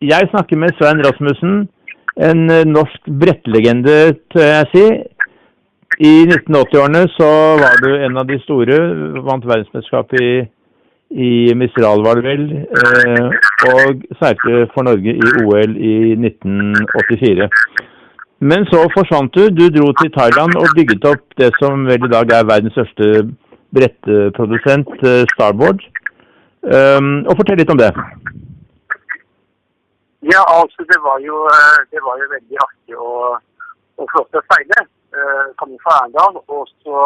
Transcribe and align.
Jeg 0.00 0.28
snakker 0.30 0.56
med 0.56 0.70
Svein 0.78 1.02
Rasmussen, 1.04 1.68
en 2.28 2.46
norsk 2.72 3.08
brettlegende, 3.20 3.96
tør 4.32 4.46
jeg 4.46 4.68
si. 4.72 4.84
I 6.00 6.12
1980-årene 6.24 7.02
så 7.18 7.28
var 7.60 7.76
du 7.84 7.90
en 8.06 8.16
av 8.16 8.24
de 8.30 8.38
store. 8.46 8.78
Vant 9.26 9.44
verdensmesterskapet 9.44 10.24
i, 10.24 10.32
i 11.26 11.52
Mistral, 11.52 12.00
var 12.06 12.16
det 12.16 12.24
vel. 12.30 12.46
og 13.74 14.00
seilte 14.22 14.64
for 14.72 14.88
Norge 14.88 15.12
i 15.20 15.34
OL 15.44 15.76
i 15.76 15.94
1984. 16.16 17.52
Men 18.40 18.64
så 18.72 18.86
forsvant 18.96 19.36
du. 19.36 19.50
Du 19.52 19.66
dro 19.68 19.92
til 20.00 20.14
Thailand 20.16 20.56
og 20.56 20.76
bygget 20.80 21.04
opp 21.12 21.26
det 21.36 21.52
som 21.60 21.84
vel 21.84 22.08
i 22.08 22.14
dag 22.16 22.38
er 22.38 22.48
verdens 22.48 22.72
største 22.72 23.28
brettprodusent, 23.76 24.96
Starboard. 25.36 25.84
Um, 26.64 27.20
og 27.28 27.36
Fortell 27.36 27.60
litt 27.60 27.76
om 27.76 27.84
det. 27.84 27.92
Ja, 30.22 30.42
altså 30.60 30.84
det 30.92 30.98
var 31.06 31.18
jo, 31.28 31.36
det 31.92 32.00
var 32.06 32.14
jo 32.20 32.26
veldig 32.34 32.58
artig 32.66 32.96
og, 32.96 33.38
og 33.96 34.08
flott 34.12 34.36
å 34.36 34.42
seile. 34.52 34.82
Uh, 35.16 35.46
kom 35.58 35.72
fra 35.80 35.94
Arendal. 36.02 36.36
Og 36.52 36.68
så, 36.84 36.98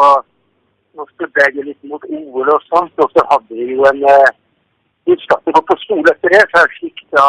nå 0.95 1.05
studerte 1.13 1.61
jeg 1.61 1.69
litt 1.69 1.87
mot 1.87 2.03
OL 2.11 2.51
og 2.57 2.67
sånt. 2.67 2.99
Og 2.99 3.07
så 3.15 3.23
hadde 3.31 3.55
vi 3.55 3.69
jo 3.71 3.87
en 3.91 4.03
uh, 4.03 4.33
Vi 5.07 5.15
startet 5.21 5.57
på 5.69 5.75
skole 5.83 6.11
etter 6.11 6.33
det, 6.33 6.43
så 6.49 6.65
jeg 6.65 6.77
fikk 6.79 7.01
da 7.13 7.25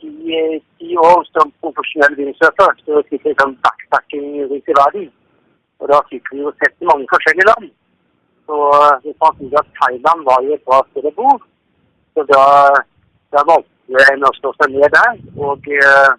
ti, 0.00 0.92
år 0.96 1.24
som 1.30 1.50
profesjonell 1.62 2.16
windsurfer. 2.18 2.76
Så 2.82 2.98
jeg 2.98 3.22
fikk 3.22 3.34
sånn 3.38 3.58
backpacking 3.62 4.28
rundt 4.50 4.72
i 4.72 4.78
verden. 4.82 5.10
Og 5.80 5.92
da 5.92 6.02
fikk 6.10 6.32
vi 6.34 6.42
jo 6.42 6.52
sett 6.58 6.74
mange 6.90 7.06
forskjellige 7.12 7.50
land. 7.52 7.70
Så 8.50 8.62
vi 9.04 9.14
fant 9.22 9.44
ut 9.44 9.60
at 9.62 9.74
Thailand 9.78 10.26
var 10.26 10.42
jo 10.42 10.56
et 10.56 10.64
bra 10.66 10.80
sted 10.90 11.06
å 11.06 11.14
bo. 11.14 11.36
Så 12.16 12.24
da, 12.32 12.46
da 13.30 13.44
valgte 13.46 13.69
jeg 13.98 14.18
å 14.26 14.32
slå 14.38 14.52
seg 14.56 14.74
ned 14.74 14.92
der. 14.96 15.16
Og 15.38 15.70
uh, 15.84 16.12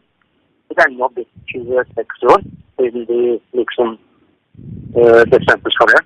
den 0.77 0.97
nå 0.97 1.09
blitt 1.15 1.29
26 1.51 2.25
år 2.33 2.43
siden 2.79 3.05
de 3.09 3.21
liksom 3.59 3.93
uh, 3.95 5.23
bestemte 5.33 5.73
seg 5.73 5.83
for 5.83 5.93
det. 5.93 6.01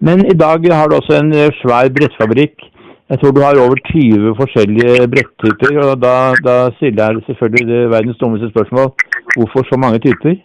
Men 0.00 0.24
i 0.32 0.36
dag 0.44 0.64
har 0.72 0.88
du 0.88 0.96
også 0.96 1.18
en 1.18 1.32
svær 1.60 1.90
brettfabrikk. 1.96 2.70
Jeg 3.10 3.18
tror 3.20 3.32
du 3.34 3.40
har 3.42 3.58
over 3.58 3.78
20 3.90 4.36
forskjellige 4.38 5.08
brettyper. 5.12 5.80
og 5.86 5.94
Da, 6.04 6.14
da 6.48 6.54
stiller 6.76 7.10
jeg 7.10 7.24
selvfølgelig 7.26 7.66
det 7.72 7.90
verdens 7.94 8.20
dummeste 8.20 8.48
spørsmål. 8.52 8.92
Hvorfor 9.36 9.66
så 9.66 9.76
mange 9.84 9.98
typer? 10.06 10.36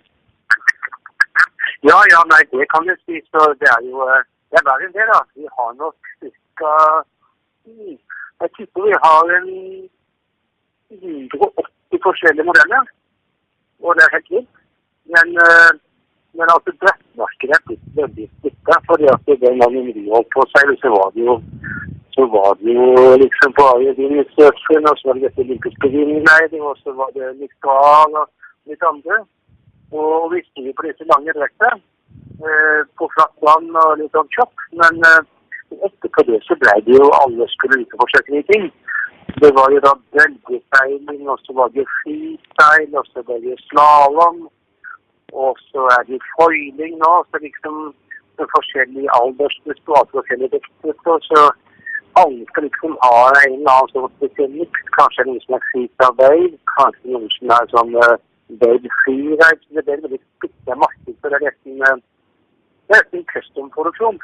Ja, 1.90 2.00
ja, 2.14 2.22
nei, 2.32 2.42
det 2.52 2.66
kan 2.74 2.88
du 2.90 2.96
si. 3.06 3.22
Så 3.32 3.42
det 3.62 3.70
er 3.76 3.82
jo 3.92 4.08
det 4.56 4.62
er 4.62 4.66
verre 4.70 4.88
enn 4.88 4.96
det, 4.98 5.06
da. 5.12 5.20
Vi 5.38 5.46
har 5.58 5.72
nok 5.84 5.96
ca. 6.60 6.74
Jeg 8.42 8.50
tipper 8.58 8.88
vi 8.88 8.94
har 9.06 9.24
en 9.38 9.50
180 10.92 12.04
forskjellige 12.08 12.48
modeller. 12.50 12.84
Og 13.84 13.96
det 13.96 14.04
er 14.06 14.16
helt 14.16 14.32
vilt. 14.36 14.54
Men, 15.14 15.28
men 16.38 16.48
altså, 16.56 16.72
brettmarkedet 16.82 17.58
er 17.58 17.66
blitt 17.68 17.88
veldig 18.02 18.28
splitta. 18.34 18.76
fordi 18.90 19.06
at 19.14 19.26
den 19.46 19.60
gangen 19.62 19.88
vi 19.88 20.10
holdt 20.16 20.32
på 20.34 20.44
å 20.44 20.50
så 20.54 20.90
var 20.98 21.10
det 21.16 21.24
jo 21.30 21.36
så 22.16 22.26
var 22.32 22.52
det 22.60 22.74
jo 22.80 23.16
liksom 23.24 23.54
bare 23.60 23.92
windsurfing, 23.98 24.86
og 24.90 24.98
så 24.98 25.08
var 25.08 25.18
det 25.20 25.28
dette 25.28 25.44
vindgliding, 25.96 26.62
og 26.64 26.78
så 26.84 26.94
var 27.00 27.10
det 27.16 27.34
litt 27.42 27.68
og 27.68 28.22
litt 28.70 28.84
andre. 28.92 29.18
Og 29.92 30.32
vi 30.32 30.40
sto 30.46 30.64
på 30.78 30.86
disse 30.88 31.08
lange 31.12 31.36
brettene 31.36 31.82
på 32.98 33.10
flatt 33.16 33.36
vann 33.48 33.68
og 33.84 33.98
litt 34.00 34.16
sånn 34.16 34.32
kjapt. 34.36 34.64
Men 34.80 35.04
etterpå 35.72 36.24
det 36.28 36.40
så 36.46 36.58
ble 36.62 36.74
det 36.86 36.98
jo 36.98 37.08
alle 37.22 37.48
skulle 37.54 37.82
ut 37.82 37.96
og 37.96 38.04
forsøke 38.04 38.34
nye 38.34 38.48
ting. 38.52 38.66
Det 39.42 39.52
var 39.58 39.68
jo 39.74 39.80
da 39.88 39.92
bølgeseiling, 40.16 41.24
og 41.30 41.40
så 41.44 41.54
var 41.60 41.68
det 41.76 41.86
freestyle, 41.98 42.98
og 43.00 43.06
så 43.12 43.24
ble 43.28 43.40
det 43.46 43.58
slalåm. 43.68 44.40
Og 45.46 45.58
så 45.70 45.82
er 45.98 46.04
det 46.10 46.20
foiling 46.36 46.96
nå, 47.02 47.14
så 47.30 47.42
liksom 47.46 47.78
med 48.38 48.48
forskjellige 48.56 49.10
aldersgrupper 49.20 50.00
og 50.02 50.10
forskjellige 50.14 50.54
vektgrupper. 50.56 51.18
Så 51.30 51.42
alle 52.22 52.46
skal 52.50 52.64
liksom 52.68 52.98
ha 53.04 53.16
en 53.42 53.58
eller 53.58 53.74
annen 53.76 53.94
sånn 53.94 54.16
spesiell 54.16 54.54
miks. 54.56 54.88
Kanskje 54.98 55.28
noen 55.28 55.44
som 55.44 55.58
er 55.58 55.68
freestyle 55.72 56.16
wave, 56.22 56.56
kanskje 56.78 57.14
noen 57.16 57.30
som 57.36 57.56
er 57.58 57.72
sånn 57.74 57.94
uh, 58.06 58.16
baby 58.64 58.94
freeride. 59.02 59.52
Det 59.76 59.84
ble 59.84 60.02
veldig 60.06 60.22
splitta 60.24 60.80
marked, 60.84 61.16
så 61.20 61.34
det 61.34 61.42
er 61.42 61.48
nesten 61.50 61.84
uh, 61.90 61.98
nesten 62.94 63.28
custom-produksjon. 63.34 64.22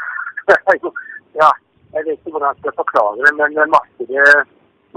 ja, 1.40 1.52
jeg 1.94 2.06
vet 2.06 2.18
ikke 2.18 2.34
hvordan 2.34 2.52
jeg 2.53 2.62
skal 2.62 2.80
forklare 2.81 3.16
det, 3.19 3.31
men 3.40 3.72
markedet, 3.78 4.28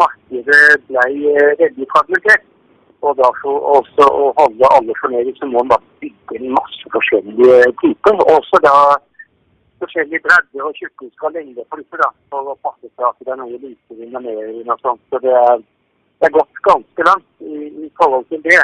markedet 0.03 0.67
ble 0.89 1.07
uh, 1.35 1.53
veldig 1.63 1.89
fragmentert. 1.95 2.45
Og 3.05 3.13
da 3.19 3.29
for 3.43 3.67
å 3.69 4.29
holde 4.39 4.69
alle 4.77 4.95
fornøyde, 5.01 5.35
så 5.37 5.47
må 5.51 5.61
man 5.61 5.75
bare 5.75 5.91
bygge 6.01 6.39
en 6.39 6.55
masse 6.57 6.93
forskjellige 6.95 7.59
typer. 7.83 8.23
Også 8.33 8.61
da 8.65 8.77
forskjellige 9.83 10.23
bredder 10.25 10.69
og 10.69 10.79
tjukkelse 10.79 11.27
og 11.29 11.35
lengde 11.37 11.67
på 11.69 11.81
disse, 11.81 11.99
da, 12.01 12.09
for 12.33 12.53
å 12.53 12.57
passe 12.65 12.89
seg 12.89 13.05
at 13.09 13.21
det 13.21 13.35
er 13.35 13.41
noe 13.43 13.59
og 13.59 14.25
medvind 14.25 14.73
og 14.73 14.81
sånt. 14.87 15.03
Så 15.13 15.21
det 15.25 15.35
er, 15.41 15.61
det 16.23 16.31
er 16.31 16.37
gått 16.39 16.63
ganske 16.69 17.09
langt 17.11 17.45
i, 17.45 17.69
i 17.85 17.91
forhold 18.01 18.25
til 18.33 18.41
det. 18.47 18.63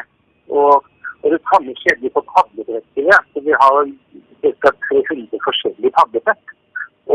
Og, 0.49 0.89
og 1.21 1.29
det 1.35 1.41
samme 1.51 1.77
skjedde 1.83 2.15
på 2.15 2.25
padlebrettet. 2.33 3.13
Så 3.35 3.45
vi 3.45 3.59
har 3.65 3.93
ca. 4.41 4.73
300 4.89 5.45
forskjellige 5.49 5.93
padlebrett. 5.99 6.57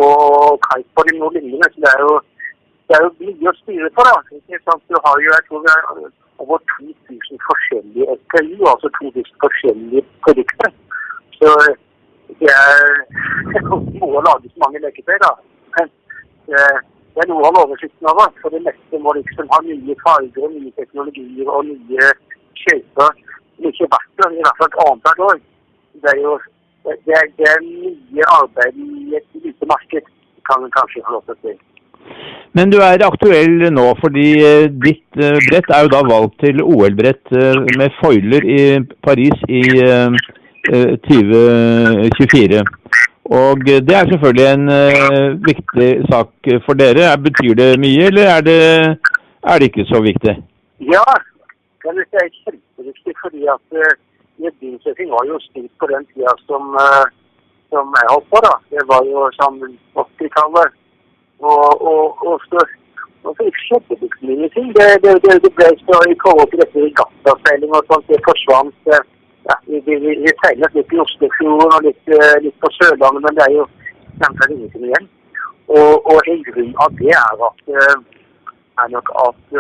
Og 0.04 0.60
kiteboarding 0.68 1.24
og 1.24 1.34
lignende. 1.36 1.68
Så 1.74 1.80
det 1.84 1.92
er 1.96 2.02
jo, 2.08 2.14
det 2.88 2.98
er 2.98 3.04
jo 3.06 3.12
mye 3.22 3.52
å 3.52 3.58
styre 3.62 3.90
for. 3.98 4.12
da. 4.12 4.38
Ikke 4.40 4.62
sant? 4.64 4.84
Du 4.90 4.98
har 5.06 5.24
jo, 5.24 5.34
jeg 5.36 5.48
tror 5.48 5.64
vi 5.66 5.74
har 5.74 5.84
over 6.44 6.58
2000 6.76 7.44
forskjellige 7.50 8.18
SKU, 8.22 8.58
altså 8.72 8.92
2000 9.00 9.36
forskjellige 9.44 10.04
produkter. 10.26 10.72
Så 11.40 11.52
det 12.40 12.52
er 12.52 12.84
må 14.02 14.22
lage 14.28 14.50
så 14.52 14.58
mange 14.64 14.82
leketøy, 14.84 15.18
da. 15.24 15.32
Men 15.76 15.92
det 16.48 17.24
er 17.24 17.30
noe 17.32 17.48
av 17.48 17.62
oversikten 17.64 18.10
av 18.12 18.20
det. 18.22 18.30
For 18.42 18.56
det 18.56 18.64
meste 18.68 19.00
må 19.04 19.14
liksom 19.18 19.52
ha 19.54 19.62
nye 19.64 19.96
farger 20.04 20.48
og 20.48 20.58
nye 20.58 20.74
teknologier 20.80 21.52
og 21.56 21.70
nye 21.70 22.10
skøyter. 22.62 23.24
Mye 23.64 23.88
verktøy, 23.96 24.32
i 24.36 24.44
hvert 24.44 24.60
fall 24.60 24.72
et 24.72 24.82
annethvert 24.84 25.24
år. 25.30 25.40
Det 26.04 26.12
er 26.12 26.22
jo 26.26 26.36
det 26.86 27.16
er, 27.20 27.26
det 27.40 27.48
er 27.50 27.62
mye 27.66 28.26
arbeid 28.40 28.76
i 28.78 29.16
et 29.20 29.30
lite 29.44 29.66
marked, 29.70 30.06
kan 30.50 30.62
man 30.62 30.72
kanskje 30.76 31.06
få 31.06 31.18
lov 31.18 31.24
til 31.26 31.36
å 31.36 31.42
si. 31.42 31.54
Men 32.56 32.72
du 32.72 32.78
er 32.86 33.04
aktuell 33.04 33.56
nå 33.74 33.86
fordi 34.00 34.28
ditt 34.86 35.18
brett 35.50 35.70
er 35.74 35.82
jo 35.86 35.94
da 35.96 36.02
valgt 36.08 36.38
til 36.44 36.62
OL-brett 36.64 37.34
med 37.80 37.90
foiler 38.00 38.46
i 38.46 38.60
Paris 39.04 39.38
i 39.50 39.64
2024. 41.10 42.62
Og 43.36 43.66
det 43.66 43.96
er 43.98 44.10
selvfølgelig 44.12 44.48
en 44.54 44.66
viktig 45.50 45.90
sak 46.12 46.32
for 46.68 46.74
dere. 46.78 47.10
Betyr 47.28 47.54
det 47.58 47.70
mye, 47.82 48.08
eller 48.12 48.26
er 48.36 48.42
det, 48.46 48.62
er 49.52 49.56
det 49.60 49.72
ikke 49.72 49.90
så 49.90 50.00
viktig? 50.06 50.36
Ja, 50.94 51.06
det 51.84 52.06
er 52.22 52.30
kjempeviktig. 52.38 53.14
fordi 53.24 53.42
at 53.56 53.66
bilsurfing 54.60 55.10
var 55.12 55.26
jo 55.26 55.40
stilt 55.40 55.72
på 55.80 55.88
den 55.88 56.06
tida 56.06 56.34
som, 56.48 56.64
uh, 56.76 57.06
som 57.70 57.94
jeg 57.98 58.12
holdt 58.14 58.30
på. 58.34 58.42
da. 58.48 58.54
Det 58.74 58.84
var 58.92 59.02
jo 59.12 59.28
sånn 59.40 59.60
80-tallet. 60.04 60.76
Og, 61.40 61.82
og, 61.92 62.24
og, 62.28 62.46
så, 62.50 62.64
og 63.28 63.36
så 63.38 63.48
skjedde 63.64 63.98
det 64.00 64.10
ikke 64.10 64.30
mye 64.30 64.50
ting. 64.56 64.72
Det, 64.78 64.88
det, 65.04 65.18
det, 65.26 65.36
det 65.44 65.52
ble 65.58 65.70
så 65.84 66.00
i 66.12 66.18
forhold 66.24 66.56
regattaseiling 66.62 67.76
og 67.76 67.92
sånt, 67.92 68.08
det 68.12 68.22
forsvant. 68.28 68.80
Uh, 68.92 69.04
ja, 69.50 69.60
vi, 69.70 69.82
vi, 69.86 70.00
vi 70.24 70.34
seiler 70.42 70.74
litt 70.74 70.94
i 70.96 71.02
Oslofjorden 71.04 71.76
og 71.78 71.86
litt, 71.86 72.14
litt, 72.42 72.58
på 72.64 72.72
Sørlandet, 72.80 73.28
men 73.28 73.38
det 73.38 73.46
er 73.46 73.60
jo 73.60 73.68
nemlig 74.24 74.48
ingenting 74.56 74.90
igjen. 74.90 75.08
Og, 75.70 75.94
og 76.10 76.30
en 76.32 76.44
grunn 76.48 76.74
av 76.82 76.98
det 76.98 77.14
er, 77.14 77.44
at, 77.50 77.76
er 78.82 78.90
nok 78.94 79.12
at 79.22 79.56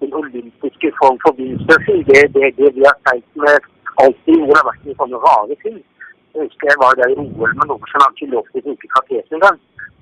den 0.00 0.12
olympiske 0.14 0.92
form 0.98 1.18
for 1.22 1.32
windsurfing, 1.38 2.02
det, 2.10 2.22
det, 2.34 2.44
det 2.58 2.68
vi 2.76 2.82
har 2.88 2.96
seilt 3.06 3.30
med 3.44 3.56
alltid 4.04 4.42
hvor 4.42 4.52
det 4.52 4.60
har 4.60 4.68
vært 4.70 4.98
sånne 5.00 5.22
rare 5.26 5.56
ting. 5.62 5.78
Jeg 6.34 6.44
husker 6.44 6.70
jeg 6.70 6.80
var 6.82 6.98
der 6.98 7.12
i 7.12 7.16
OL 7.22 7.54
med 7.58 7.70
noen 7.70 7.88
som 7.90 8.04
hadde 8.04 8.16
ikke 8.16 8.34
lov 8.34 8.44
til 8.52 8.60
å 8.60 8.66
bruke 8.68 8.92
kateten 8.96 9.38
engang. 9.38 9.58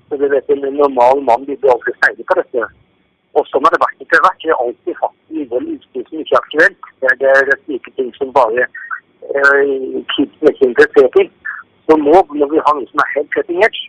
Så 0.07 0.19
du 0.21 0.27
vet, 0.31 0.51
en 0.53 0.65
normal 0.81 1.23
mann 1.29 1.45
blir 1.47 1.71
aldri 1.73 1.93
seile 1.97 2.27
på 2.27 2.37
dette. 2.39 2.67
Og 3.37 3.47
sånn 3.51 3.65
har 3.67 3.73
det 3.75 3.83
vært 3.83 4.03
etter 4.05 4.23
hvert. 4.23 4.43
Vi 4.43 4.53
har 4.53 4.61
alltid 4.63 4.99
hatt 5.01 5.17
nivå 5.39 5.61
utstyr 5.73 6.05
som 6.09 6.21
ikke 6.23 6.35
er 6.35 6.43
aktuelt. 6.43 6.91
Det, 7.01 7.09
er, 7.11 7.17
det 7.21 7.31
er 7.55 7.63
slike 7.65 7.93
ting 7.97 8.13
som 8.19 8.33
bare 8.37 8.67
kids 10.13 10.45
er 10.45 10.53
ikke 10.53 10.69
interessert 10.71 11.19
i. 11.21 11.25
Så 11.87 11.97
nå, 11.99 12.15
når 12.39 12.51
vi 12.53 12.63
har 12.63 12.77
noe 12.77 12.89
som 12.91 13.03
er 13.03 13.13
helt 13.15 13.31
cutting 13.35 13.63
edge, 13.67 13.83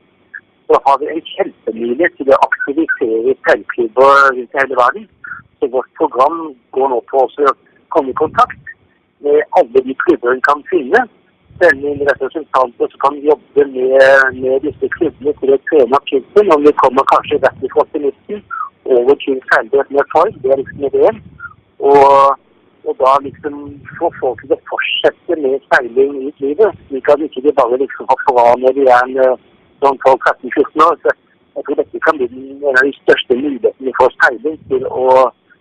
så 0.68 0.78
har 0.86 0.98
vi 1.00 1.08
en 1.12 1.22
kjempemulighet 1.32 2.18
til 2.18 2.32
å 2.34 2.40
aktivisere 2.46 3.36
seilklubber 3.46 4.18
rundt 4.36 4.58
hele 4.60 4.80
verden. 4.82 5.06
Så 5.58 5.70
vårt 5.72 5.90
program 6.00 6.42
går 6.76 6.92
nå 6.92 6.98
på 7.10 7.24
å 7.24 7.54
komme 7.94 8.12
i 8.12 8.18
kontakt 8.20 8.74
med 9.24 9.42
alle 9.58 9.80
de 9.86 9.94
klubber 10.04 10.34
vi 10.34 10.40
kan 10.48 10.62
finne. 10.70 11.00
Sende 11.60 11.90
inn 11.90 12.04
representanter 12.06 12.90
som 12.92 13.00
kan 13.04 13.16
jobbe 13.30 13.64
med, 13.74 14.36
med 14.42 14.66
disse 14.66 14.90
klubbene 14.96 15.34
til 15.40 15.54
å 15.54 15.60
trene 15.70 15.98
opp 15.98 16.06
kidsen. 16.10 16.52
Om 16.54 16.66
vi 16.66 16.74
kommer 16.82 17.06
kanskje 17.12 17.40
rett 17.42 17.64
fra 17.72 17.84
optimisten 17.84 18.44
over 18.96 19.18
til 19.24 19.40
ferdighet 19.52 19.90
med 19.90 20.12
form, 20.14 20.34
Det 20.42 20.52
er 20.52 20.60
liksom 20.62 20.84
ideen. 20.90 21.22
Og, 21.78 22.38
og 22.86 22.94
da 23.02 23.16
liksom 23.26 23.56
få 23.98 24.10
folk 24.20 24.42
til 24.42 24.54
å 24.54 24.60
fortsette 24.70 25.40
med 25.42 25.58
seiling 25.70 26.14
i 26.26 26.32
livet, 26.42 26.78
slik 26.88 27.10
at 27.12 27.24
ikke 27.26 27.54
bare 27.60 27.80
liksom 27.82 28.08
har 28.10 28.22
fra 28.26 28.46
når 28.62 28.78
de 28.78 28.86
er 28.86 29.02
en, 29.02 29.18
eh, 29.24 29.40
sånn 29.82 29.98
12-13-14 30.06 30.86
år. 30.86 30.96
Så 31.02 31.14
jeg 31.58 31.66
tror 31.66 31.80
dette 31.82 32.04
kan 32.06 32.18
bli 32.18 32.30
en 32.30 32.70
av 32.70 32.86
de 32.86 32.94
største 33.02 33.38
mulighetene 33.42 33.94
for 33.98 34.16
seiling 34.22 34.58
til 34.70 34.86
å 34.90 35.04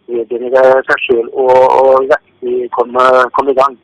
regenerere 0.07 0.83
seg 0.88 1.04
sjøl 1.06 1.27
og, 1.33 1.57
og 1.81 2.07
virkelig 2.12 2.69
komme, 2.77 3.04
kom 3.36 3.51
i 3.51 3.57
gang. 3.57 3.75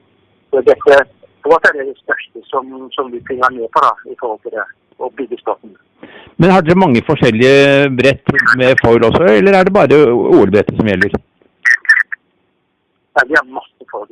Så 0.53 0.61
dette 0.67 1.01
for 1.43 1.59
er 1.67 1.83
det 1.83 1.97
største 1.99 2.39
som, 2.47 2.69
som 2.95 3.11
vi 3.11 3.19
kunne 3.27 3.43
være 3.43 3.55
med 3.59 3.71
på 3.73 3.81
da, 3.83 3.91
i 4.11 4.15
forhold 4.19 4.39
til 4.43 4.55
det, 4.55 4.65
å 5.03 5.09
bygge 5.17 5.39
staten. 5.41 5.75
Men 6.39 6.53
har 6.53 6.63
dere 6.63 6.79
mange 6.79 7.03
forskjellige 7.07 7.89
brett 7.99 8.31
med 8.59 8.79
foil 8.83 9.03
også, 9.09 9.25
eller 9.37 9.57
er 9.57 9.67
det 9.67 9.75
bare 9.75 9.99
OL-brettet 10.13 10.79
som 10.79 10.89
gjelder? 10.89 11.17
Nei, 13.13 13.25
vi 13.29 13.37
har 13.37 13.49
masse 13.57 13.89
foil. 13.91 14.07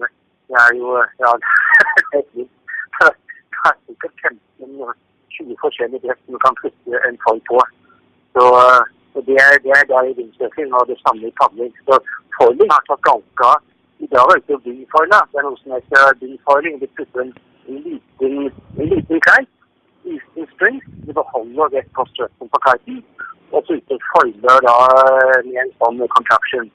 Det 0.52 0.60
er 0.66 0.76
jo 0.78 0.98
ja, 1.24 1.32
det 2.12 2.20
er 2.20 3.78
sikkert 3.88 4.28
15-20 4.28 5.56
forskjellige 5.64 6.04
brett 6.04 6.22
som 6.26 6.42
kan 6.44 6.60
flytte 6.60 7.06
en 7.08 7.22
foil 7.24 7.42
på. 7.48 7.64
Så 8.36 8.44
og 9.16 9.22
det, 9.28 9.38
er, 9.46 9.58
det 9.64 9.72
er 9.78 9.86
da 9.92 10.04
i 10.08 10.14
vindsurfing 10.18 10.74
og 10.78 10.88
det 10.90 10.98
samme 11.04 11.28
i 11.28 11.38
padling. 11.40 11.74
Så 11.88 12.00
foiling 12.38 12.70
har 12.76 12.84
tatt 12.90 13.04
ganske. 13.10 13.50
I 14.06 14.08
dag 14.14 14.28
er 14.34 14.38
det 14.40 14.44
ikke 14.44 14.64
wingfoila. 14.66 15.20
Det 15.32 15.40
er 15.40 15.48
noe 15.48 15.60
som 15.62 15.76
heter 15.76 16.20
byfoiling. 16.22 16.78
De 16.82 16.88
putter 16.98 17.26
en, 17.26 17.34
liten, 17.68 18.38
en 18.80 18.88
liten 18.94 19.26
kite 19.28 19.50
liten 20.04 20.48
string. 20.54 20.82
De 21.06 21.14
beholder 21.14 21.70
rett 21.76 21.90
på 21.94 22.06
støtten 22.14 22.50
på 22.50 22.60
kiten. 22.66 23.04
Og 23.52 23.64
så 23.66 23.74
ute 23.74 23.98
foiler 24.12 24.64
da 24.68 24.76
med 25.46 25.58
en 25.64 25.74
sånn 25.80 26.04
contraction. 26.16 26.70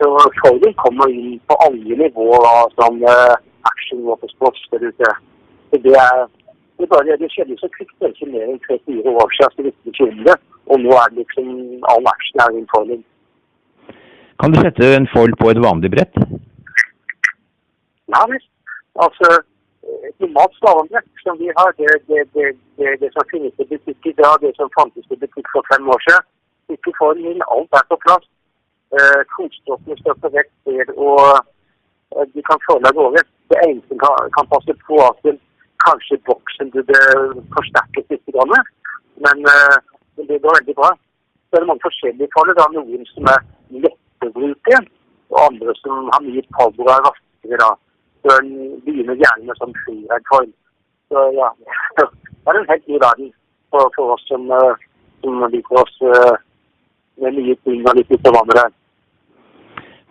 Så 0.00 0.08
foiling 0.40 0.74
kommer 0.80 1.10
inn 1.12 1.36
på 1.48 1.58
alle 1.66 1.98
nivåer 2.02 2.46
av 2.48 2.72
sånn 2.78 3.02
uh, 3.04 3.34
action 3.68 4.06
watersports 4.06 4.64
der 4.72 4.88
ute. 4.88 5.10
Så 5.70 5.82
det 5.84 5.92
er 5.92 6.24
det, 6.80 6.88
bare, 6.90 7.18
det 7.20 7.28
skjedde 7.30 7.58
så 7.60 7.68
kvikt. 7.76 7.94
Det 8.00 8.08
er 8.08 8.16
ikke 8.16 8.32
mer 8.32 8.48
enn 8.48 8.62
tre-fire 8.64 9.14
år 9.22 9.36
siden 9.36 9.74
så 9.98 10.08
vi 10.08 10.26
det. 10.30 10.38
Og 10.70 10.80
nå 10.80 10.92
er 10.98 11.10
det 11.10 11.22
liksom 11.22 11.48
all 11.92 12.06
action 12.14 12.42
er 12.44 12.52
rundt 12.54 12.72
foiling. 12.74 13.02
Kan 14.40 14.52
du 14.52 14.58
sette 14.60 14.94
en 14.96 15.08
foil 15.14 15.34
på 15.40 15.50
et 15.50 15.60
vanlig 15.62 15.90
brett? 15.94 16.14
Nei. 18.14 18.38
Altså, 19.04 19.28
et 20.08 20.16
normalt 20.20 20.54
slalåmbrett 20.58 21.22
som 21.24 21.38
vi 21.40 21.48
har, 21.58 21.70
det, 21.78 21.88
det, 22.08 22.24
det, 22.34 22.48
det, 23.00 23.10
som 23.14 23.28
finnes 23.30 23.62
i 23.62 23.68
butikk 23.70 24.08
i 24.10 24.14
dag, 24.18 24.36
det 24.42 24.52
som 24.56 24.72
fantes 24.78 25.06
i 25.10 25.20
butikk 25.22 25.48
for 25.54 25.64
fem 25.72 25.88
år 25.94 26.02
siden. 26.06 26.28
Ikke 26.74 26.94
foilen 26.98 27.30
inn, 27.32 27.46
alt 27.54 27.78
er 27.78 27.86
på 27.90 27.98
plass. 28.04 28.26
Eh, 28.92 29.22
Kostokkene 29.34 29.96
står 30.00 30.18
på 30.20 30.32
rett 30.34 30.50
sted, 30.62 30.92
og 30.96 31.22
eh, 31.32 32.26
de 32.34 32.44
kan 32.48 32.60
følge 32.66 32.90
av 32.90 32.98
gårde. 32.98 33.24
Det 33.52 33.62
eneste 33.66 33.98
kan, 34.02 34.28
kan 34.36 34.50
passe 34.52 34.76
på 34.86 35.00
at 35.06 35.32
kanskje 35.86 36.20
boksen 36.28 36.70
burde 36.74 37.00
forsterkes 37.54 38.10
litt. 38.12 38.36
Men 39.24 39.46
eh, 39.54 39.78
det 40.16 40.42
går 40.42 40.56
veldig 40.58 40.74
bra. 40.80 40.90
Så 41.48 41.56
er 41.56 41.60
det 41.60 41.68
mange 41.70 41.86
forskjellige 41.86 42.32
faller. 42.34 42.56
Da. 42.58 42.66
Noen 42.74 43.06
som 43.12 43.30
er 43.32 43.40
lette 43.84 44.28
å 44.28 44.34
bruke, 44.36 44.80
og 45.32 45.40
andre 45.46 45.74
som 45.80 46.10
har 46.12 46.24
mye 46.26 46.44
power 46.56 46.84
og 46.86 46.92
er 46.94 47.06
raskere. 47.08 47.58
da. 47.64 47.70
Så 48.22 48.36
en 48.38 48.52
begynner 48.86 49.18
gjerne 49.22 49.48
med 49.48 49.58
sånn 49.60 49.74
freeride-form. 49.82 50.52
Så 51.10 51.24
ja, 51.38 51.48
det 51.96 52.52
er 52.52 52.60
en 52.60 52.70
helt 52.70 52.86
ny 52.88 53.00
verden 53.06 53.32
for, 53.72 53.90
for 53.96 54.14
oss 54.14 54.24
som, 54.30 54.46
uh, 54.50 54.76
som 55.24 55.42
liker 55.52 55.82
oss 55.82 55.98
uh, 56.06 56.36
med 57.22 57.36
mye 57.40 57.58
ting 57.66 57.82
og 57.82 57.98
litt 57.98 58.14
utover 58.14 58.46
hverandre. 58.52 58.78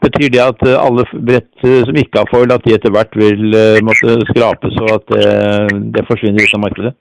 Betyr 0.01 0.31
det 0.33 0.42
at 0.42 0.63
alle 0.81 1.04
brett 1.13 1.62
som 1.62 1.97
ikke 2.01 2.24
har 2.24 2.30
foil, 2.31 2.51
at 2.54 2.63
de 2.65 2.74
etter 2.74 2.94
hvert 2.94 3.13
vil 3.21 3.54
måtte 3.86 4.15
skrapes 4.31 4.80
og 4.81 4.95
at 4.95 5.13
uh, 5.13 5.68
det 5.94 6.07
forsvinner 6.09 6.42
ut 6.42 6.56
av 6.57 6.63
markedet? 6.63 6.94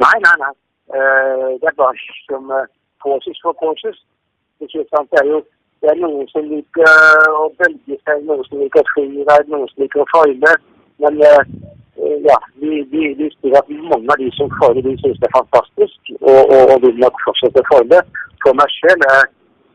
Nei, 0.00 0.16
nei, 0.24 0.34
nei. 0.40 0.52
Uh, 0.90 1.54
det 1.62 1.70
er 1.70 1.76
bare 1.78 1.94
som 2.26 2.50
uh, 2.50 2.66
påses 3.04 3.38
for 3.42 3.54
påses. 3.62 3.98
Det 4.60 4.68
er 4.74 5.26
jo 5.30 5.40
det 5.80 5.88
er 5.88 6.00
noen 6.02 6.26
som 6.28 6.44
liker 6.44 6.90
å 7.40 7.46
bølge 7.56 7.96
seg, 8.04 8.24
noen 8.28 8.44
som 8.50 8.60
liker 8.60 8.84
freeride, 8.92 9.36
noen 9.48 9.68
som 9.70 9.80
liker 9.80 10.02
å 10.02 10.10
foile. 10.10 10.50
Men 11.00 11.16
ja, 12.26 12.36
vi, 12.60 12.82
vi, 12.92 13.06
vi 13.16 13.52
at 13.56 13.70
mange 13.88 14.12
av 14.12 14.20
de 14.20 14.28
som 14.36 14.50
foiler, 14.58 14.82
de 14.84 14.92
synes 15.00 15.16
det 15.22 15.30
er 15.30 15.38
fantastisk 15.38 16.12
og, 16.18 16.52
og, 16.52 16.74
og 16.74 16.84
vil 16.84 17.00
nok 17.00 17.22
fortsette 17.24 17.64
å 17.64 17.68
foile. 17.70 18.02
For 18.44 18.60
meg 18.60 18.76
er 18.92 19.24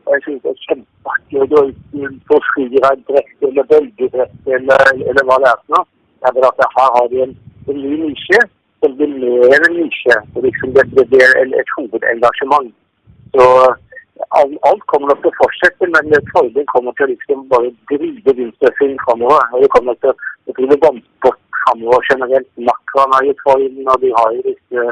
jeg 0.06 0.22
synes 0.24 0.42
det 0.42 0.52
er 0.52 0.64
kjempeartig 0.68 1.40
å 1.42 1.46
gå 1.50 1.62
ut 1.66 2.18
på 2.30 2.38
freeride-brett 2.52 3.48
eller 3.48 3.66
bølgebrett 3.72 4.50
eller, 4.56 4.90
eller 4.94 5.26
hva 5.26 5.38
det 5.42 5.48
er 5.50 5.62
for 5.64 5.74
noe. 5.74 5.88
Jeg 6.26 6.44
at 6.46 6.62
her 6.76 6.92
har 6.96 7.08
de 7.10 7.22
en, 7.24 7.34
en 7.66 7.80
ny 7.80 7.96
nisje 8.04 8.38
enn 8.84 9.76
nisje. 9.76 10.16
Liksom 10.42 10.74
det, 10.74 10.84
det 10.96 11.06
blir 11.10 11.58
et 11.60 11.74
hovedengasjement. 11.78 12.72
Så 13.34 13.46
alt, 14.30 14.56
alt 14.68 14.84
kommer 14.90 15.08
nok 15.08 15.22
til 15.22 15.32
å 15.32 15.38
fortsette, 15.40 15.88
men 15.94 16.14
foiling 16.32 16.68
kommer 16.72 16.92
til 16.96 17.06
å 17.06 17.12
liksom 17.12 17.48
bare 17.52 17.72
drive 17.92 18.36
vindsurfing 18.38 18.96
framover. 19.04 19.42
Og 19.52 19.64
det 19.64 19.72
kommer 19.74 19.98
til 20.02 20.12
å 20.12 20.56
drive 20.58 20.78
vannsport 20.84 21.40
framover 21.62 22.06
generelt. 22.10 22.48
Makran 22.68 23.16
har 23.16 23.28
gitt 23.28 23.44
foilen, 23.48 23.88
og 23.92 24.00
de 24.04 24.12
har 24.18 24.36
jo 24.36 24.46
disse 24.50 24.86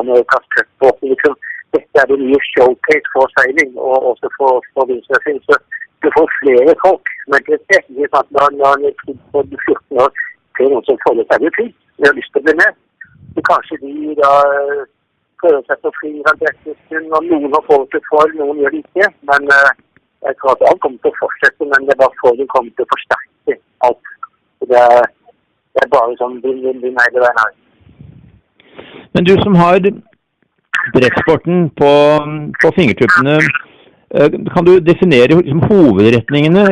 Amerikas 0.00 0.50
cupbåter. 0.56 1.12
Liksom. 1.14 1.36
Dette 1.74 2.02
er 2.02 2.10
det 2.10 2.20
nye 2.22 2.42
showcase 2.52 3.14
for 3.14 3.30
seiling, 3.38 3.72
og 3.78 4.12
også 4.12 4.30
for, 4.38 4.62
for 4.74 4.90
vindsurfing. 4.90 5.40
Så 5.48 5.58
du 6.04 6.10
får 6.16 6.28
flere 6.40 6.74
folk 6.84 7.08
Men 7.32 7.40
det 7.46 7.54
er 7.56 7.60
interessert. 7.60 8.18
at 8.20 8.26
når 8.36 8.44
en 8.52 8.84
er 8.84 8.94
på 9.32 9.42
14 9.66 10.02
år 10.04 10.10
ser 10.56 10.68
noen 10.70 10.84
som 10.88 10.98
føler 11.06 11.24
seg 11.30 11.44
litt 11.44 11.56
fint, 11.58 11.76
de 11.98 12.06
har 12.08 12.16
lyst 12.18 12.30
til 12.34 12.42
å 12.42 12.46
bli 12.46 12.54
med. 12.60 12.76
Kanskje 13.48 13.80
de 13.82 14.14
da 14.20 14.34
prøver 15.40 15.62
seg 15.68 15.80
på 15.84 15.92
friidrettsstund, 15.98 17.10
og 17.16 17.26
noen 17.30 17.52
har 17.56 17.64
fått 17.68 17.90
det 17.96 18.02
for, 18.10 18.32
noen 18.38 18.62
gjør 18.62 18.76
det 18.76 18.84
ikke. 18.84 19.10
Men 19.30 19.50
uh, 19.52 19.70
jeg 20.26 20.38
tror 20.38 20.54
at 20.54 20.64
alt 20.70 20.80
kommer 20.84 21.02
til 21.02 21.12
å 21.12 21.20
fortsette, 21.20 21.68
men 21.72 21.86
det 21.86 21.94
er 21.94 22.00
bare 22.04 22.20
for 22.22 22.38
de 22.38 22.46
kommer 22.54 22.72
til 22.72 22.86
å 22.86 22.92
forsterke 22.94 23.58
alt. 23.88 24.14
Det, 24.70 24.80
er, 24.80 25.04
det 25.76 25.84
er 25.84 25.92
bare 25.92 26.16
sånn 26.22 26.40
vinn-vinn-vinn 26.44 27.02
hele 27.02 27.24
veien 27.26 27.42
her. 27.42 27.52
Men 29.14 29.28
du 29.28 29.34
som 29.42 29.54
har 29.60 29.78
brettsporten 30.94 31.68
på, 31.80 31.92
på 32.62 32.72
fingertuppene, 32.78 33.36
kan 34.54 34.66
du 34.66 34.78
definere 34.84 35.36
liksom, 35.40 35.62
hovedretningene 35.68 36.64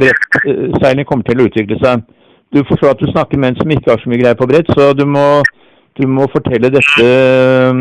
brettseiling 0.00 1.06
kommer 1.06 1.26
til 1.28 1.40
å 1.40 1.46
utvikle 1.48 1.78
seg? 1.82 2.04
Du 2.50 2.64
forstår 2.66 2.92
at 2.92 3.02
du 3.02 3.10
snakker 3.12 3.38
med 3.38 3.52
en 3.52 3.60
som 3.60 3.72
ikke 3.72 3.92
har 3.92 4.00
så 4.02 4.10
mye 4.10 4.20
greie 4.22 4.38
på 4.38 4.48
brett, 4.50 4.70
så 4.74 4.90
du 4.98 5.04
må 5.06 5.26
du 5.98 6.06
må 6.06 6.26
fortelle 6.32 6.70
dette 6.72 7.04
eh, 7.04 7.80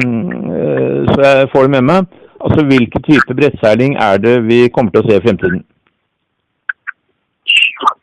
så 1.10 1.20
jeg 1.25 1.50
får 1.54 1.68
det 1.68 1.74
med 1.78 1.86
meg. 1.92 2.18
Altså, 2.39 2.66
Hvilken 2.66 3.04
type 3.04 3.36
brettseiling 3.39 3.98
er 4.08 4.18
det 4.18 4.36
vi 4.48 4.60
kommer 4.74 4.92
til 4.92 5.01
å 5.04 5.08
se 5.10 5.20
i 5.20 5.24
fremtiden? 5.25 5.62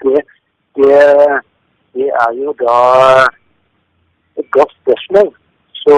Det, 0.02 0.22
det, 0.78 1.00
det 1.96 2.08
er 2.24 2.32
jo 2.42 2.52
da 2.60 2.76
et 4.40 4.50
godt 4.56 4.72
spørsmål. 4.82 5.32
Så 5.82 5.96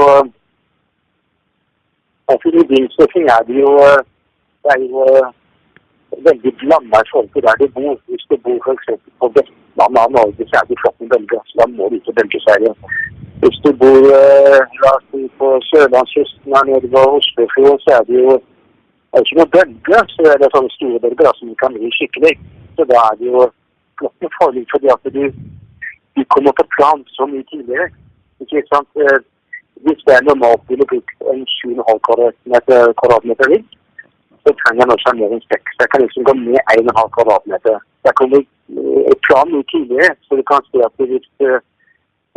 altså, 2.31 2.55
I 2.61 2.69
bilsurfing 2.71 3.27
er 3.37 3.43
det 3.49 3.59
jo, 3.65 3.73
det 4.62 4.75
er 4.77 4.81
jo 4.87 5.05
veldig 6.29 6.53
blanda 6.61 7.03
i 7.03 7.11
forhold 7.11 7.31
til 7.35 7.47
der 7.47 7.57
du 7.62 7.67
bor. 7.77 7.95
Hvis 8.07 8.27
du 8.31 8.37
bor 8.45 8.59
f.eks. 8.65 8.87
på 9.21 9.33
Vestlandet 9.37 10.03
av 10.05 10.11
Norge, 10.19 10.49
så 10.49 10.61
er 10.61 10.69
det 10.69 10.81
flott 10.83 11.00
med 11.00 11.11
bølger. 11.15 11.43
Da 11.59 11.71
må 11.75 11.91
du 11.91 11.99
ikke 11.99 12.17
bølgeseile. 12.21 12.75
Hvis 13.40 13.59
du 13.64 13.71
bor 13.80 14.02
eh, 14.21 14.61
på 15.38 15.49
sørlandskysten 15.71 16.54
her 16.57 16.64
nede 16.68 16.88
ved 16.95 17.04
Oslofjorden, 17.16 17.78
så 17.85 17.90
er 17.99 18.02
det 18.09 18.16
jo 18.25 18.33
er 19.12 19.23
ikke 19.23 19.38
noe 19.38 19.52
bølger. 19.54 20.02
Så 20.14 20.26
er 20.33 20.37
det 20.40 20.49
sånne 20.54 20.73
store 20.76 21.00
bølger 21.04 21.38
som 21.38 21.54
kan 21.62 21.76
bli 21.76 21.90
skikkelig. 21.99 22.35
Så 22.76 22.87
da 22.90 22.99
er 23.09 23.14
det 23.21 23.30
jo 23.33 23.45
flott 23.99 24.16
med 24.25 24.35
forlik 24.38 24.68
fordi 24.75 24.90
at 24.95 25.11
du, 25.16 25.23
du 26.16 26.23
kommer 26.35 26.52
på 26.59 26.66
plan 26.75 27.07
så 27.16 27.30
mye 27.30 27.47
tidligere. 27.52 27.88
Ikke 28.42 28.64
sant? 28.73 28.90
Eh, 29.04 29.18
hvis 29.87 30.04
det 30.07 30.14
er 30.16 30.28
normalt 30.30 30.64
ville 30.71 30.90
brukt 30.92 31.16
en 31.33 31.42
7,5 31.54 32.04
kvadratmeter, 32.07 32.92
kvadratmeter 33.00 33.50
rigg, 33.54 33.66
så 34.42 34.50
trenger 34.61 34.83
jeg 34.83 34.95
også 34.97 35.16
mer 35.21 35.35
enn 35.37 35.47
6. 35.47 35.75
Jeg 35.83 35.90
kan 35.92 36.02
liksom 36.04 36.26
gå 36.26 36.35
ned 36.42 36.59
1,5 36.75 37.14
kvadratmeter. 37.16 37.76
Jeg 38.07 38.14
kommer 38.21 38.42
i 38.42 39.16
plan 39.26 39.52
mye 39.54 39.66
tidligere, 39.73 40.14
så 40.26 40.38
du 40.38 40.45
kan 40.50 40.66
se 40.66 40.83
at 40.88 41.07
hvis 41.12 41.28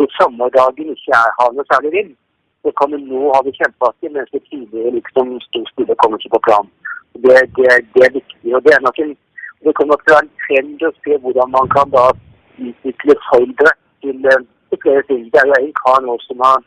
hvis 0.02 0.18
sommerdagen 0.20 0.94
ikke 0.96 1.14
er, 1.24 1.30
har 1.40 1.50
noe 1.54 1.66
særlig 1.72 1.92
vind, 1.98 2.12
så 2.64 2.70
kan 2.80 2.94
vi 2.94 3.00
nå 3.02 3.22
ha 3.34 3.40
det 3.46 3.54
kjempeartig, 3.60 4.10
mens 4.16 4.34
det 4.36 4.42
tidligere 4.50 4.96
liksom 4.98 5.28
sto 5.48 5.62
stille 5.72 5.96
kommer 6.02 6.18
ikke 6.18 6.36
på 6.36 6.46
plan. 6.48 6.68
Det, 7.24 7.38
det, 7.58 7.68
det, 7.94 8.02
er 8.08 8.18
viktig. 8.20 8.56
og 8.56 8.64
Det 8.66 8.74
er 8.74 8.84
nok 8.86 9.00
en, 9.04 9.14
det 9.66 9.74
kommer 9.78 10.02
til 10.02 10.14
å 10.14 10.18
være 10.18 10.28
en 10.28 10.36
trend 10.44 10.86
å 10.88 10.92
se 10.98 11.18
hvordan 11.24 11.56
man 11.58 11.72
kan 11.76 11.94
da 11.96 12.06
utvikle 12.70 13.16
foldere 13.30 13.74
til, 14.04 14.20
eh, 14.34 14.46
til, 14.70 14.82
flere 14.84 15.04
ting. 15.10 15.26
Det 15.34 15.42
er 15.42 15.50
jo 15.50 15.58
en 15.60 15.74
kar 15.82 16.06
nå 16.06 16.18
som 16.28 16.46
har 16.48 16.62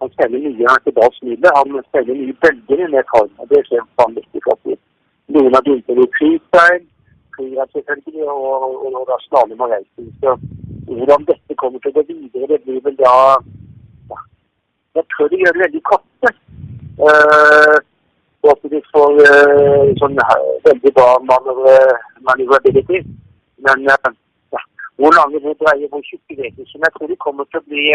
han 0.00 0.12
spiller 0.14 0.44
mye 0.44 0.76
til 0.84 0.94
Dals 0.94 1.18
Han 1.56 1.80
spiller 1.88 2.20
mye 2.20 2.36
bølger 2.42 2.88
med 2.94 3.10
form, 3.12 3.32
og 3.40 3.48
det 3.50 3.64
ser 3.66 3.82
vanvittig 3.98 4.44
flott. 4.44 4.78
Noen 5.34 5.54
har 5.56 5.64
begynt 5.66 5.88
med 5.88 6.14
freestyle, 6.18 6.84
friidrett 7.34 7.72
selvfølgelig, 7.72 8.28
og, 8.30 8.62
og, 8.86 8.94
og 9.00 9.04
da 9.10 9.18
slalåm 9.26 9.66
og 9.66 9.74
racing. 9.74 10.67
Hvordan 10.88 11.24
dette 11.28 11.54
kommer 11.60 11.78
til 11.84 11.92
å 11.92 11.98
gå 11.98 12.04
videre, 12.08 12.48
det 12.52 12.60
blir 12.64 12.80
vel 12.84 12.96
da 12.96 13.14
ja, 14.10 14.20
Jeg 14.96 15.04
tror 15.12 15.28
de 15.32 15.40
gjør 15.42 15.56
det 15.56 15.64
veldig 15.66 15.82
korte. 15.90 16.32
Uh, 16.98 17.76
og 18.42 18.52
at 18.54 18.70
de 18.72 18.80
får 18.92 19.18
uh, 19.20 19.90
sånn 20.00 20.16
veldig 20.64 20.92
bra 20.96 21.08
manøvrability. 21.28 23.02
Men 23.66 23.84
uh, 23.90 24.08
ja, 24.56 24.62
hvor 24.96 25.12
lange, 25.18 25.42
de 25.44 25.54
dreier, 25.60 25.92
hvor 25.92 26.02
tjukke 26.08 26.38
vet 26.40 26.56
ikke. 26.56 26.80
Jeg 26.86 26.94
tror 26.96 27.12
de 27.12 27.20
kommer 27.26 27.50
til 27.52 27.60
å 27.60 27.68
bli 27.68 27.90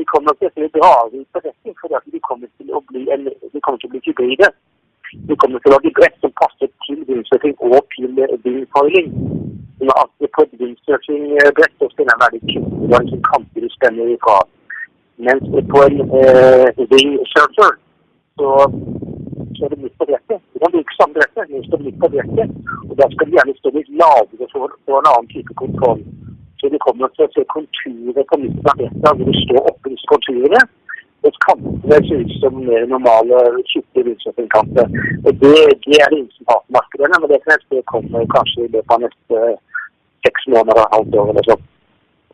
de 0.00 0.06
kommer 0.08 0.32
til 0.40 0.48
å 0.48 0.52
bli 0.56 0.64
ut 0.64 1.28
på 1.34 1.40
dette, 1.44 1.72
for 1.76 1.92
de 2.08 2.20
kommer 2.24 2.48
til 2.56 2.72
å 2.72 2.80
bli, 2.88 3.04
de 3.04 3.60
kommer 3.60 3.76
til 3.82 3.90
å 3.90 3.92
bli 3.92 4.00
hybride. 4.06 4.48
De 5.28 5.36
kommer 5.36 5.60
til 5.60 5.72
å 5.72 5.74
lage 5.74 5.92
brett 5.98 6.16
som 6.24 6.32
passer 6.40 6.70
til 6.86 7.02
windsurfing 7.08 7.56
og 7.68 7.82
til 7.92 8.14
windfoiling. 8.46 9.10
Sånn 9.80 9.92
at 9.96 10.10
windsurfingbrett 10.60 11.76
så 11.80 11.86
skal 11.88 12.10
en 12.12 12.22
veldig 12.22 12.40
kuttbar 12.50 13.04
som 13.08 13.20
kanter 13.30 13.64
du 13.64 13.68
spenner 13.72 14.10
ifra. 14.12 14.34
Mens 15.24 15.46
på 15.72 15.80
en 15.86 16.02
eh, 16.20 16.82
wingsurfer 16.90 17.72
så, 18.36 18.50
så 19.56 19.64
er 19.64 19.72
det 19.72 19.78
midt 19.80 19.96
på 19.96 20.08
brettet. 20.10 20.42
Du 20.52 20.60
kan 20.60 20.74
bruke 20.74 20.96
samme 20.98 21.16
brettet, 21.16 21.48
men 21.48 21.64
står 21.64 21.84
midt 21.86 21.96
på 22.02 22.10
brettet. 22.12 22.52
Og 22.90 22.92
da 23.00 23.08
skal 23.14 23.30
du 23.30 23.38
gjerne 23.38 23.54
stå 23.60 23.72
litt 23.78 23.88
lavere 24.02 24.50
for, 24.52 24.76
for 24.84 25.00
en 25.00 25.08
annen 25.14 25.30
type 25.32 25.56
kontroll. 25.62 26.04
Så 26.60 26.68
du 26.68 26.76
kommer 26.84 27.08
til 27.16 27.24
å 27.24 27.32
se 27.32 27.46
konturer 27.54 28.28
på 28.28 28.40
midten 28.44 28.70
av 28.74 28.78
brettet 28.82 29.08
hvor 29.08 29.32
du 29.32 29.40
står 29.46 29.72
oppe 29.72 29.94
i 29.94 29.98
konturene. 30.12 30.62
Mens 31.24 31.40
kantene 31.46 32.02
ser 32.04 32.20
ut 32.20 32.36
som 32.44 32.60
mer 32.68 32.84
normale, 32.92 33.40
tjukke 33.72 34.04
vindsurfingkanter. 34.10 34.92
Det, 35.24 35.34
det 35.40 35.56
er 35.56 36.12
det 36.12 36.20
ingen 36.20 36.30
som 36.36 36.52
har 36.52 36.62
på 36.66 36.76
markedet, 36.76 37.12
men 37.16 37.28
det 37.32 37.40
kan 37.44 37.56
jeg 37.56 37.66
se 37.66 37.82
kommer 37.92 38.30
kanskje 38.36 38.68
i 38.68 38.72
løpet 38.76 38.96
av 38.96 39.04
neste 39.08 39.42
seks 40.26 40.48
måneder 40.54 40.82
og 40.84 40.92
halvt 40.94 41.16
år 41.22 41.32
eller 41.32 41.46
sånn. 41.48 41.62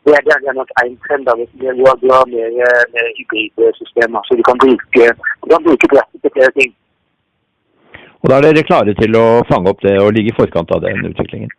Det 0.07 0.15
er, 0.15 0.23
det 0.23 0.49
er 0.49 0.55
nok 0.55 0.69
én 0.81 0.93
trend. 1.03 1.27
av 1.27 1.39
Du 1.59 1.65
har, 1.67 1.97
du 2.01 2.07
har 2.15 2.27
mer, 2.31 2.53
mer 2.93 3.07
hybridsystemer, 3.17 4.21
så 4.27 4.37
du 4.39 4.43
kan 4.49 4.59
bruke, 4.63 5.07
du 5.43 5.47
kan 5.51 5.65
bruke 5.65 5.89
brettet 5.93 6.21
til 6.23 6.35
flere 6.37 6.53
ting. 6.59 6.75
Og 8.21 8.29
Da 8.31 8.37
er 8.37 8.47
dere 8.47 8.67
klare 8.69 8.93
til 9.01 9.17
å 9.19 9.25
fange 9.51 9.73
opp 9.73 9.83
det 9.83 9.97
og 10.03 10.13
ligge 10.15 10.31
i 10.31 10.37
forkant 10.37 10.71
av 10.75 10.85
den 10.85 11.09
utviklingen? 11.09 11.51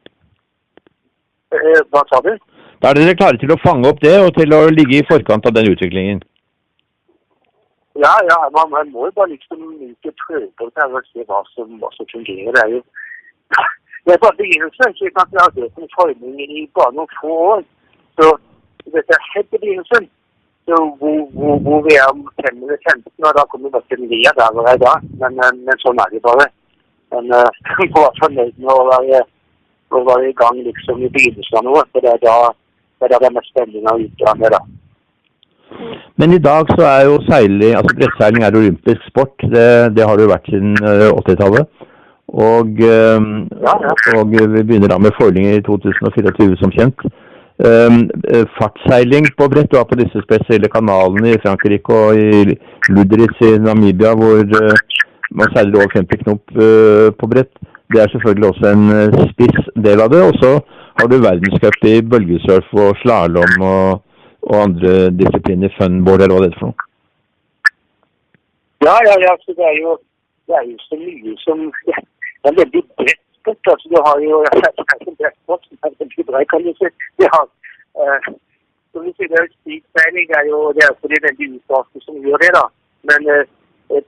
Eh, 1.53 1.83
hva 1.93 2.03
sa 2.09 2.23
du? 2.25 2.33
Da 2.81 2.91
er 2.91 2.99
dere 2.99 3.19
klare 3.21 3.41
til 3.43 3.53
å 3.53 3.61
fange 3.61 3.89
opp 3.91 4.01
det 4.01 4.17
og 4.23 4.33
til 4.39 4.53
å 4.57 4.65
ligge 4.73 4.99
i 4.99 5.07
forkant 5.11 5.47
av 5.49 5.55
den 5.57 5.71
utviklingen? 5.75 6.25
Ja, 7.99 8.15
ja, 8.31 8.39
man, 8.55 8.71
man 8.71 8.91
må 8.95 9.09
jo 9.09 9.15
bare 9.17 9.33
liksom 9.35 9.63
ikke 9.83 10.13
prøve 10.25 10.49
å 10.63 10.69
og 10.69 11.07
se 11.13 11.25
hva 11.27 11.41
som, 11.55 11.73
hva 11.83 11.91
som 11.97 12.07
fungerer. 12.13 12.53
Det 12.55 12.65
er 12.65 12.75
jo 12.77 12.83
det 14.09 14.15
er 14.17 14.25
bare 14.25 14.41
begynnelsen. 14.43 14.95
slik 14.99 15.19
at 15.21 15.33
har 15.39 15.49
hatt 15.49 15.81
en 15.83 15.95
forming 15.97 16.37
i 16.59 16.63
bare 16.77 16.93
noen 16.97 17.11
få 17.21 17.33
år. 17.53 17.61
Så 18.17 18.27
dette 18.95 19.13
er 19.17 19.33
helt 19.33 19.53
i 19.57 19.61
begynnelsen. 19.63 20.05
Så 20.69 20.77
hvor, 21.01 21.81
vi 21.87 21.93
er 22.01 22.07
om 22.13 22.23
fem 22.41 22.57
eller 22.65 22.81
15 22.89 23.27
år, 23.27 23.35
da 23.37 23.45
kommer 23.51 23.69
vi 23.69 23.75
bare 23.75 23.89
til 23.91 24.01
le 24.13 24.21
der 24.41 24.55
hvor 24.55 24.69
jeg 24.69 24.79
er 24.79 24.85
da. 24.87 24.95
Men, 25.21 25.37
men, 25.67 25.83
sånn 25.85 26.01
er 26.05 26.09
det 26.15 26.23
bare. 26.29 26.47
Men 27.13 27.29
være 27.35 28.19
fornøyd 28.23 28.57
med 28.65 28.73
å 28.73 28.89
være, 28.93 29.21
i 30.31 30.39
gang 30.41 30.57
i 31.05 31.13
begynnelsen 31.17 31.71
av. 31.73 31.85
For 31.93 32.05
det 32.05 32.15
er 32.15 32.25
da 32.25 32.39
det 33.01 33.17
er, 33.17 33.37
mest 33.37 33.53
spennende 33.53 33.93
å 33.95 34.03
utdanne. 34.07 34.53
da. 34.57 34.63
Men 36.21 36.33
i 36.35 36.41
dag 36.49 36.73
så 36.75 36.85
er 36.89 37.05
jo 37.07 37.21
seiling, 37.29 37.77
altså 37.79 37.97
brettseiling 38.01 38.45
er 38.45 38.57
olympisk 38.61 39.05
sport. 39.13 39.37
Det, 39.53 39.69
det 39.97 40.09
har 40.09 40.17
det 40.17 40.27
jo 40.27 40.33
vært 40.33 40.51
siden 40.53 40.75
80-tallet. 41.13 41.88
Og, 42.29 42.81
og, 42.85 44.25
vi 44.29 44.63
begynner 44.63 44.93
da 44.93 44.99
med 45.01 45.17
foiling 45.17 45.47
i 45.49 45.63
2024 45.65 46.59
som 46.61 46.75
kjent. 46.75 47.07
Um, 47.59 48.05
fartsseiling 48.59 49.27
på 49.39 49.49
brett, 49.51 49.73
har 49.75 49.87
på 49.89 49.99
disse 49.99 50.21
spesielle 50.23 50.69
kanalene 50.71 51.33
i 51.33 51.41
Frankrike 51.43 51.91
og 51.91 52.21
i 52.21 52.55
Ludritz 52.95 53.41
i 53.43 53.57
Namibia 53.65 54.13
hvor 54.15 54.45
uh, 54.45 55.01
man 55.35 55.51
seiler 55.57 55.81
over 55.81 55.97
50 55.97 56.23
knop 56.23 56.55
uh, 56.55 57.09
på 57.19 57.31
brett. 57.33 57.51
Det 57.91 58.03
er 58.03 58.13
selvfølgelig 58.13 58.51
også 58.53 58.75
en 58.75 59.33
spiss 59.33 59.73
del 59.89 60.05
av 60.05 60.13
det. 60.13 60.21
Og 60.29 60.37
så 60.43 60.53
har 61.01 61.09
du 61.09 61.17
verdenscup 61.25 61.89
i 61.89 61.97
bølgesurf 62.05 62.69
og 62.77 63.01
slalåm 63.01 63.65
og 63.65 64.05
og 64.43 64.63
andre 64.67 64.93
disipliner, 65.21 65.73
funboard 65.79 66.23
eller 66.23 66.35
hva 66.35 66.45
det 66.45 66.53
er 66.53 66.61
for 66.61 66.71
noe? 66.71 66.87
Ja, 68.87 68.97
ja, 69.09 69.17
ja. 69.27 69.33
Så 69.43 69.55
det 69.59 69.67
er 69.71 69.77
jo, 69.83 69.97
det 70.47 70.55
er 70.61 70.65
jo 70.71 70.77
så 70.87 71.01
mye 71.01 71.35
som 71.43 71.65
Det 72.41 72.51
er 72.51 72.61
veldig 72.63 72.83
bredt 72.99 73.25
sport. 73.39 73.71
Altså, 73.73 73.87
du 73.93 73.99
har 74.07 74.17
jo 74.29 74.37
kanskje 74.91 75.11
det 75.11 75.19
bredt 75.21 75.39
sport 75.43 75.63
som 75.67 75.77
er 75.87 75.95
veldig 76.01 76.25
bred, 76.29 76.47
kan 76.53 76.67
du 76.67 76.73
si. 76.81 76.91
Vi 77.21 77.27
har, 77.35 77.47
uh, 78.01 78.19
som 78.93 79.07
du 79.07 79.11
sier, 79.17 79.29
det 79.33 80.25
er 80.41 80.45
jo 80.53 80.59
det 80.77 80.85
er 80.87 80.99
for 81.01 81.09
de 81.13 81.25
veldig 81.29 81.49
utvalgte 81.57 82.05
som 82.07 82.21
gjør 82.27 82.45
det, 82.45 82.53
da. 82.59 82.65
Men 83.11 83.21
uh, 83.35 83.45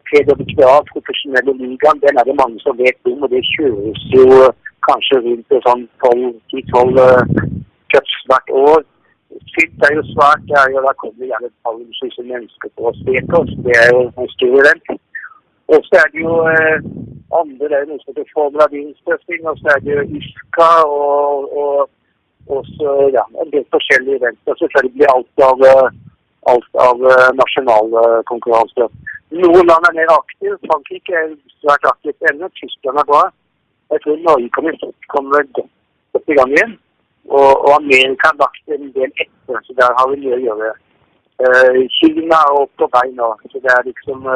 PWA, 0.09 0.77
profesjonelle 0.93 1.53
ligaen, 1.63 2.03
den 2.05 2.21
er 2.21 2.25
det 2.29 2.41
mange 2.43 2.59
som 2.65 2.79
vet 2.85 3.11
om. 3.11 3.23
Og 3.25 3.31
det 3.35 3.43
kjøres 3.55 4.07
jo 4.17 4.27
kanskje 4.89 5.23
rundt 5.27 5.61
sånn 5.67 5.85
12-12 6.05 7.05
uh, 7.05 7.45
cups 7.93 8.17
hvert 8.31 8.57
år. 8.65 8.83
Fint 9.55 9.85
er 9.87 9.95
jo 9.97 10.03
svært. 10.11 10.43
Det 10.49 10.57
er 10.63 10.75
jo, 10.75 10.83
da 10.87 10.93
kommer 11.03 11.29
gjerne 11.31 11.51
tusenvis 11.67 12.19
av 12.23 12.29
mennesker 12.33 12.73
på 12.77 12.91
å 12.91 12.97
se 13.03 13.23
på 13.31 13.43
oss. 13.43 13.53
Det 13.67 13.77
er 13.83 13.93
jo 13.95 14.03
en 14.11 14.31
stor 14.35 14.59
event. 14.63 14.93
Og 15.71 15.87
så 15.87 16.01
er 16.03 16.09
det 16.13 16.25
jo 16.25 16.37
eh, 16.51 16.79
andre 17.39 17.79
er 17.79 17.89
noe 17.89 18.01
som 18.03 18.13
heter 18.13 18.29
Formel 18.35 18.63
og 18.65 19.59
så 19.61 19.73
er 19.75 19.83
det 19.87 20.07
ISKA 20.19 20.71
og, 20.87 21.51
og, 21.63 21.91
og 22.51 22.71
så, 22.77 22.95
ja, 23.15 23.25
en 23.43 23.53
del 23.55 23.67
forskjellige 23.75 24.19
eventer. 24.21 24.59
Selvfølgelig 24.63 25.07
alt 25.15 25.45
av, 25.47 25.65
alt 26.53 26.81
av 26.89 27.07
nasjonale 27.39 28.05
konkurranser. 28.33 28.91
Noen 29.31 29.69
land 29.71 29.87
er 29.87 29.99
mer 29.99 30.11
aktive. 30.17 30.59
Frankrike 30.67 31.15
er 31.15 31.35
svært 31.61 31.87
aktivt 31.93 32.31
ennå. 32.33 32.49
Tyskland 32.59 32.99
er 32.99 33.07
bra. 33.13 33.23
Jeg 33.93 34.03
tror 34.03 34.17
Norge 34.27 34.49
kommer, 34.57 34.75
kommer 35.15 35.47
godt 35.55 36.33
i 36.33 36.39
gang 36.39 36.55
igjen. 36.55 36.75
Og, 37.31 37.51
og 37.67 37.73
Amerika 37.77 38.31
har 38.33 38.41
lagt 38.43 38.75
en 38.75 38.89
del 38.97 39.11
etter, 39.23 39.59
så 39.67 39.75
der 39.79 39.95
har 39.99 40.11
vi 40.11 40.23
mye 40.25 40.39
å 40.39 40.45
gjøre. 40.49 40.71
Uh, 41.41 41.79
Kina 41.99 42.39
er 42.41 42.59
opp 42.63 42.73
på 42.81 42.89
vei 42.97 43.07
nå. 43.15 43.29
Så 43.53 43.63
det 43.63 43.71
er 43.75 43.87
liksom 43.87 44.27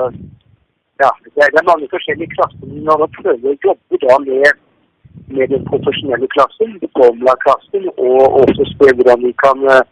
Ja, 1.02 1.10
det 1.34 1.42
er, 1.42 1.68
mange 1.70 1.88
forskjellige 1.94 2.34
klasser. 2.36 2.66
Når 2.88 2.96
man 3.02 3.10
prøver 3.18 3.50
å 3.50 3.60
jobbe 3.66 3.98
da 4.04 4.18
med, 4.28 4.60
med 5.36 5.46
den 5.54 5.64
profesjonelle 5.70 6.28
klassen, 6.34 6.76
formula-klassen, 6.98 7.88
og 8.06 8.38
også 8.42 8.66
se 8.70 8.94
hvordan 8.94 9.24
vi 9.26 9.32
kan 9.44 9.64
uh, 9.66 9.82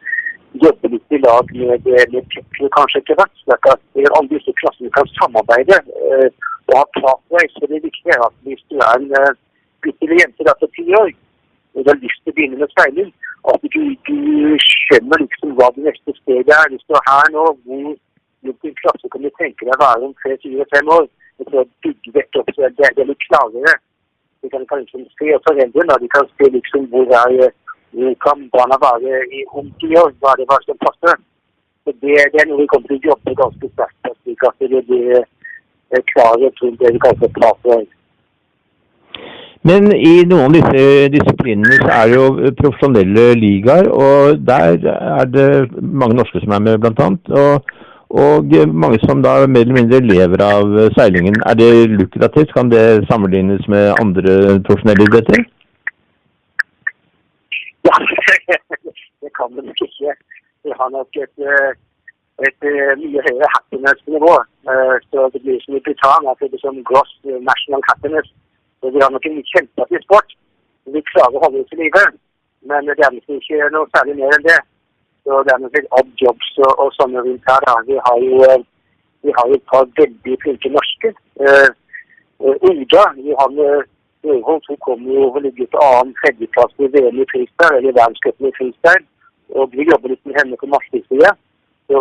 jobbe 0.65 0.93
litt 0.93 1.17
i 1.17 1.21
lag 1.25 1.51
med, 1.59 1.89
med 2.15 2.29
Petro 2.35 2.71
kanskje 2.77 3.03
etter 3.03 3.19
hvert. 3.19 3.35
slik 3.43 3.69
at 3.73 3.83
alle 4.19 4.31
disse 4.35 4.55
klassene 4.61 4.95
kan 4.95 5.11
samarbeide 5.19 5.81
og 6.69 6.77
ha 6.79 6.85
partnere. 7.01 7.51
Så 7.57 7.67
det 7.73 7.83
viktige 7.89 8.15
er 8.15 8.27
at 8.29 8.39
hvis 8.47 8.63
du 8.71 8.79
er 8.79 8.95
en 9.01 9.37
gutt 9.83 10.07
eller 10.07 10.23
jente 10.23 10.47
da 10.47 10.55
på 10.61 10.71
ti 10.77 10.87
år, 11.03 11.11
og 11.75 11.85
du 11.85 11.91
har 11.91 12.01
lyst 12.05 12.21
til 12.23 12.33
å 12.33 12.37
begynne 12.37 12.61
med 12.61 12.73
speiling, 12.75 13.13
at 13.51 13.65
du, 13.75 13.83
du 14.07 14.19
skjønner 14.63 15.25
liksom 15.25 15.55
hva 15.59 15.71
det 15.75 15.87
neste 15.89 16.15
steget 16.21 16.53
er. 16.55 16.71
Hvis 16.71 16.85
du 16.87 16.95
er 16.99 17.07
her 17.09 17.31
nå, 17.35 17.47
hvor, 17.67 17.95
hvilken 18.43 18.75
klasse 18.81 19.11
kan 19.13 19.25
du 19.25 19.31
tenke 19.39 19.67
deg 19.67 19.75
å 19.77 19.83
være 19.83 20.07
om 20.09 20.15
tre, 20.23 20.37
fire, 20.45 20.67
fem 20.75 20.93
år? 20.97 21.09
Og 21.41 21.51
så 21.51 21.65
bygge 21.87 22.15
dette 22.19 22.41
opp 22.43 22.53
så 22.55 22.69
det, 22.69 22.91
er 22.93 23.09
litt 23.09 23.27
klarere. 23.29 23.75
De 24.43 24.51
kan, 24.53 24.65
kan 24.71 24.83
liksom 24.83 25.05
se, 25.17 25.29
og 25.37 25.45
foreldrene 25.47 25.99
de 26.03 26.09
kan 26.15 26.29
se 26.35 26.51
liksom 26.57 26.89
hvor, 26.93 27.07
er, 27.23 27.53
hvor 27.97 28.17
kan 28.27 28.47
barna 28.55 28.79
være 28.83 29.23
i 29.39 29.45
om 29.59 29.71
ti 29.83 29.95
år. 29.99 30.13
Hva 30.21 30.35
er 30.35 30.43
det 30.43 30.49
hva 30.51 30.59
som 30.67 30.81
passer? 30.83 31.19
Så 31.83 31.95
det, 32.03 32.19
det, 32.35 32.43
er 32.43 32.51
noe 32.51 32.63
vi 32.63 32.71
kommer 32.71 32.91
til 32.91 33.01
å 33.01 33.13
jobbe 33.13 33.39
ganske 33.39 33.73
sterkt 33.73 34.13
slik 34.23 34.45
at 34.47 34.61
det 34.63 34.85
blir 34.87 35.25
klarhet 36.13 36.63
rundt 36.63 36.81
det 36.81 36.93
vi 36.95 37.03
kaller 37.03 37.35
plater. 37.39 37.83
Men 39.63 39.93
i 39.95 40.25
noen 40.27 40.49
av 40.49 40.55
disse 40.57 41.11
disiplinene 41.15 41.79
så 41.85 41.91
er 41.95 42.09
det 42.11 42.17
jo 42.17 42.53
profesjonelle 42.59 43.27
ligaer, 43.39 43.91
og 43.95 44.41
der 44.47 44.81
er 44.91 45.29
det 45.31 45.51
mange 45.79 46.19
norske 46.19 46.43
som 46.43 46.57
er 46.57 46.65
med, 46.67 46.81
bl.a. 46.83 47.09
Og, 47.43 47.75
og 48.12 48.52
mange 48.83 48.99
som 49.07 49.23
da 49.25 49.47
mer 49.47 49.64
eller 49.64 49.78
mindre 49.78 50.00
lever 50.04 50.42
av 50.45 50.66
seilingen. 50.97 51.37
Er 51.49 51.54
det 51.57 51.90
lukrativt? 51.90 52.52
Kan 52.57 52.71
det 52.71 53.07
sammenlignes 53.09 53.64
med 53.69 53.95
andre 54.02 54.61
profesjonelle 54.66 55.09
idretter? 55.09 55.45
Ja, 57.88 57.97
det 59.23 59.31
kan 59.38 59.57
det 59.57 59.64
nok 59.64 59.81
ikke. 59.87 60.12
Vi 60.64 60.71
har 60.78 60.88
nok 60.97 61.16
et, 61.25 61.37
et 62.49 62.66
mye 63.00 63.25
høyere 63.26 63.49
happiness-nivå. 63.54 64.35
Så 65.11 65.25
det 65.33 65.40
blir 65.42 65.59
som 65.64 65.75
i 65.76 65.83
Britannia, 65.88 66.35
det 66.40 66.50
blir 66.52 66.62
som 66.62 66.78
gross 66.90 67.12
national 67.50 67.83
happiness. 67.90 68.28
Så 68.81 68.90
vi 68.95 69.02
har 69.02 69.11
nok 69.11 69.26
en 69.26 69.42
kjempeartig 69.52 70.02
sport. 70.04 70.37
Vi 70.95 71.02
klarer 71.11 71.38
å 71.38 71.42
holde 71.45 71.64
oss 71.64 71.75
i 71.75 71.81
live. 71.83 72.04
Men 72.71 72.87
det 72.87 73.02
er 73.02 73.16
nok 73.16 73.35
ikke 73.38 73.73
noe 73.75 73.90
særlig 73.97 74.14
mer 74.21 74.37
enn 74.37 74.47
det. 74.47 74.61
Så 75.23 75.43
det 75.47 75.55
er 75.55 75.62
noe 75.62 75.75
litt 75.76 75.95
odd 75.99 76.12
jobs 76.19 76.49
og, 76.67 76.73
og 76.83 76.95
sånne 76.99 77.23
rundt 77.23 77.50
her. 77.50 77.67
Da. 77.69 77.76
Vi 77.87 77.99
har 78.07 78.23
jo 78.26 78.62
vi 79.23 79.31
har 79.37 79.47
et 79.55 79.64
par 79.71 79.85
veldig 80.00 80.37
flinke 80.43 80.69
norske. 80.76 81.09
Eh, 81.47 81.69
Oda 82.43 83.05
med 83.17 83.85
Øverhold 84.25 84.62
tok 84.67 84.81
kom 84.87 85.02
jo 85.14 85.23
og 85.35 85.43
ligget 85.43 85.71
på 85.75 85.79
annen 85.83 86.14
tredjeplass 86.19 86.75
i 86.79 86.88
VM 86.95 87.21
i 87.23 87.26
freestyle, 87.31 87.76
eller 87.79 87.99
verdenscupen 87.99 88.49
i 88.49 88.57
freestyle. 88.59 89.05
Og 89.59 89.64
vi 89.73 89.87
jobber 89.91 90.09
litt 90.09 90.26
med 90.26 90.37
henne 90.38 90.59
på 90.59 90.71
maskehistorie. 90.75 91.33
Så 91.87 91.99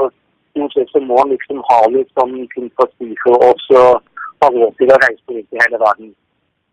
stort 0.52 0.74
sett 0.74 0.90
så 0.94 1.00
må 1.08 1.18
han 1.22 1.34
liksom 1.34 1.62
ha 1.70 1.80
litt 1.96 2.12
sånn 2.18 2.36
ting 2.56 2.70
på 2.78 3.34
oss 3.50 3.68
og 3.82 4.02
ha 4.42 4.50
råd 4.56 4.74
til 4.78 4.94
å 4.94 5.00
reise 5.06 5.34
rundt 5.34 5.58
i 5.58 5.62
hele 5.64 5.82
verden. 5.86 6.14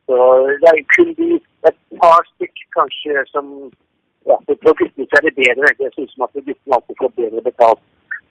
Så 0.09 0.17
det 0.63 0.69
er 0.73 0.85
kun 0.97 1.15
de 1.21 1.31
et 1.69 1.79
par 2.01 2.21
stykk 2.33 2.65
kanskje 2.77 3.25
som 3.33 3.49
ja, 4.29 4.37
For 4.47 4.75
guttene 4.79 5.07
er 5.19 5.23
det 5.27 5.35
bedre. 5.41 5.71
Jeg 5.85 5.93
synes 5.97 6.15
at 6.25 6.35
guttene 6.35 6.77
alltid 6.77 6.97
får 7.01 7.13
bedre 7.21 7.43
betalt. 7.51 7.81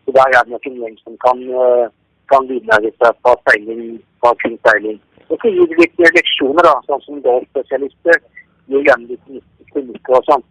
Så 0.05 0.09
da 0.17 0.23
er 0.27 0.43
det 0.43 0.53
nok 0.53 0.67
en 0.69 0.79
gjeng 0.81 0.97
som 1.03 1.13
kan, 1.25 1.37
eh, 1.61 1.85
kan 2.31 2.47
livnære 2.51 2.91
seg 2.99 3.13
på 3.23 3.31
seiling, 3.45 3.81
på 4.21 4.29
kun 4.41 4.57
seiling. 4.67 4.99
Og 5.29 5.35
så 5.41 5.47
gir 5.55 5.67
de 5.69 5.79
litt 5.81 5.97
leksjoner, 6.17 6.63
da, 6.69 6.75
sånn 6.87 7.03
som 7.05 7.23
golfspesialister. 7.25 8.21
Gir 8.71 8.85
gjerne 8.87 9.09
litt 9.11 9.43
klinikker 9.73 10.19
og 10.19 10.29
sånn. 10.29 10.45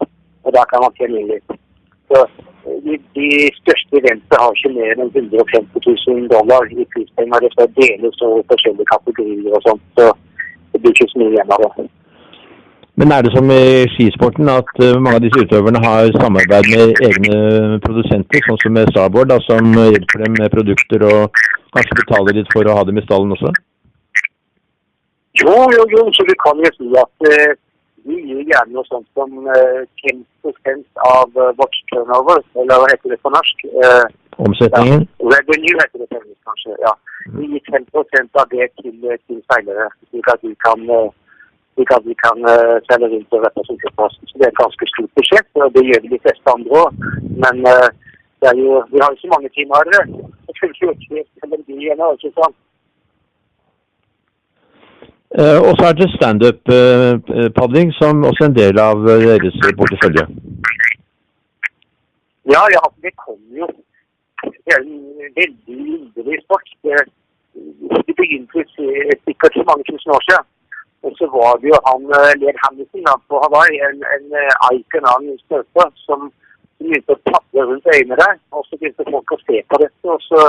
Og 0.44 0.52
da 0.56 0.64
kan 0.70 0.84
man 0.84 0.98
tjene 0.98 1.22
litt. 1.30 1.56
Så 2.10 2.22
eh, 2.22 2.78
de, 2.84 2.98
de 3.16 3.28
største 3.60 4.00
eventene 4.02 4.42
har 4.42 4.58
ikke 4.58 4.74
mer 4.76 5.04
enn 5.04 5.14
150 5.14 5.88
000 5.88 6.28
dollar 6.34 6.68
i 6.70 6.84
prispenger. 6.94 7.46
Det 7.46 7.52
skal 7.54 7.72
deles 7.80 8.22
over 8.28 8.44
forskjellige 8.52 8.92
kategorier 8.92 9.56
og 9.56 9.62
sånt. 9.68 9.86
Så 9.96 10.10
det 10.72 10.82
blir 10.82 10.92
ikke 10.92 11.08
så 11.12 11.22
mye 11.22 11.32
igjen 11.34 11.56
av 11.56 11.64
det. 11.64 11.88
Men 12.96 13.12
er 13.12 13.22
det 13.22 13.32
som 13.34 13.50
i 13.52 13.84
skisporten 13.92 14.48
at 14.48 14.70
eh, 14.80 14.96
mange 14.96 15.18
av 15.18 15.24
disse 15.24 15.42
utøverne 15.44 15.80
har 15.84 16.14
samarbeid 16.16 16.68
med 16.72 17.02
egne 17.08 17.40
produsenter, 17.84 18.40
sånn 18.46 18.60
som 18.62 18.72
med 18.76 18.88
Starboard, 18.92 19.28
da, 19.32 19.36
som 19.44 19.68
hjelper 19.76 20.24
dem 20.24 20.38
med 20.40 20.54
produkter 20.54 21.04
og 21.04 21.40
kanskje 21.76 21.98
betaler 22.00 22.38
litt 22.38 22.48
for 22.54 22.64
å 22.64 22.76
ha 22.78 22.84
dem 22.88 22.96
i 22.96 23.04
stallen 23.04 23.34
også? 23.36 23.52
Jo, 25.42 25.56
jo, 25.76 25.82
jo, 25.92 26.06
så 26.16 26.24
du 26.24 26.32
kan 26.40 26.62
jo 26.64 26.70
si 26.78 26.88
at 26.96 27.28
uh, 27.28 27.52
vi 28.08 28.16
gir 28.30 28.40
gjerne 28.48 28.72
noe 28.72 28.88
sånt 28.88 29.04
som 29.18 29.34
uh, 29.44 29.82
10 30.08 30.80
av 31.04 31.36
uh, 31.36 31.52
watch 31.60 31.82
turnover, 31.92 32.40
eller 32.56 32.80
hva 32.80 32.88
heter 32.94 33.12
det 33.12 33.20
på 33.20 33.34
norsk? 33.34 33.66
Uh, 33.76 34.06
Omsetningen? 34.46 35.04
Ja, 35.04 35.28
revenue 35.34 35.76
heter 35.82 36.00
det 36.00 36.08
på 36.08 36.20
engelsk, 36.22 36.40
kanskje. 36.48 36.80
ja. 36.86 36.94
Vi 37.36 37.50
gir 37.52 37.68
10 37.68 38.40
av 38.40 38.48
det 38.54 38.70
til, 38.80 38.96
til 39.28 39.44
seilere, 39.52 39.90
slik 40.08 40.32
at 40.32 40.40
de 40.46 40.54
kan 40.64 40.88
uh, 40.88 41.12
slik 41.76 41.90
at 41.96 42.04
vi 42.10 42.14
kan 42.24 42.38
uh, 42.52 42.76
selge 42.88 43.08
rundt 43.12 43.34
og 43.36 43.44
representere 43.46 44.04
oss. 44.06 44.16
Så 44.28 44.34
Det 44.38 44.44
er 44.46 44.52
et 44.52 44.62
ganske 44.62 44.84
stort 44.92 45.12
budsjett, 45.16 45.48
og 45.62 45.68
det 45.74 45.82
gjør 45.88 46.02
de 46.02 46.22
fleste 46.24 46.54
andre 46.56 46.70
òg. 46.82 46.90
Men 47.44 47.56
uh, 47.72 47.88
det 48.40 48.46
er 48.52 48.56
jo, 48.64 48.70
vi 48.92 49.02
har 49.02 49.10
jo 49.12 49.18
så 49.22 49.28
mange 49.34 49.52
teamharere. 49.54 50.02
Det 50.46 50.54
funker 50.60 50.82
jo 50.86 50.94
ikke 50.94 51.24
som 51.40 51.58
de 51.68 51.90
ennå, 51.92 52.06
ikke 52.16 52.32
sant? 52.38 52.56
Uh, 55.40 55.58
og 55.66 55.72
så 55.76 55.84
er 55.88 55.94
det 56.00 56.16
standup-padling 56.16 57.88
uh, 57.92 57.96
som 58.00 58.24
også 58.28 58.44
er 58.44 58.50
en 58.50 58.60
del 58.62 58.80
av 58.88 58.96
deres 59.10 59.58
portefølje. 59.80 60.24
Ja, 62.54 62.62
ja, 62.76 62.82
det 63.04 63.12
kommer 63.24 63.52
jo. 63.62 63.68
Det 64.64 64.72
er 64.76 64.82
en 64.86 64.98
veldig 65.40 65.78
underlig 65.98 66.38
sport. 66.46 66.68
Det, 66.84 67.04
begynte 68.20 68.64
for 69.40 69.64
mange 69.70 69.84
tusen 69.90 70.10
år 70.16 70.22
siden. 70.28 70.44
Og 71.06 71.12
så 71.18 71.26
var 71.36 71.60
det 71.62 71.70
jo 71.70 71.78
han 71.86 72.02
Ler 72.40 72.56
Hamilton 72.62 73.06
da, 73.06 73.14
på 73.28 73.38
Hawaii, 73.44 73.78
en, 73.88 74.02
en 74.14 74.26
icon 74.74 75.06
av 75.12 75.22
en 75.22 75.38
støte, 75.44 75.86
som 76.06 76.30
begynte 76.80 77.14
å 77.14 77.22
padle 77.30 77.66
rundt 77.70 77.90
øynene 77.94 78.18
der. 78.20 78.38
Og 78.54 78.66
så 78.66 78.78
begynte 78.80 79.06
folk 79.10 79.34
å 79.34 79.38
se 79.44 79.60
på 79.70 79.80
dette. 79.82 80.14
Og 80.14 80.24
så, 80.26 80.42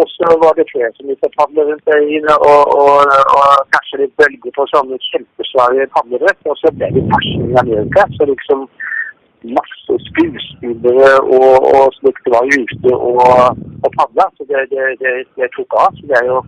og 0.00 0.12
så 0.14 0.30
var 0.44 0.56
det 0.58 0.68
flere 0.70 0.92
som 0.94 1.08
begynte 1.08 1.30
å 1.30 1.36
padle 1.38 1.66
rundt 1.70 1.92
øynene 1.96 2.38
og, 2.50 2.74
og, 2.78 3.14
og 3.36 3.74
kanskje 3.74 4.02
litt 4.04 4.16
bølger 4.22 4.56
på 4.56 4.66
sånne 4.72 5.00
kjempesvære 5.10 5.90
padlebrett. 5.96 6.42
Og 6.50 6.58
så 6.62 6.72
ble 6.78 6.90
det 6.96 7.06
fashion 7.12 7.50
i 7.50 7.60
Amerika. 7.64 8.06
Så 8.16 8.28
liksom 8.30 8.66
masse 9.44 9.96
skuespillere 10.06 11.16
og, 11.20 11.66
og 11.74 11.96
slikt 11.98 12.30
var 12.32 12.46
ute 12.48 12.94
og, 12.94 13.64
og 13.82 13.90
padla. 13.98 14.30
Så 14.38 14.46
det, 14.52 14.68
det, 14.72 14.92
det, 15.02 15.16
det 15.34 15.50
tok 15.58 15.80
av. 15.82 15.98
Så 15.98 16.12
det 16.12 16.20
er 16.22 16.30
jo 16.30 16.44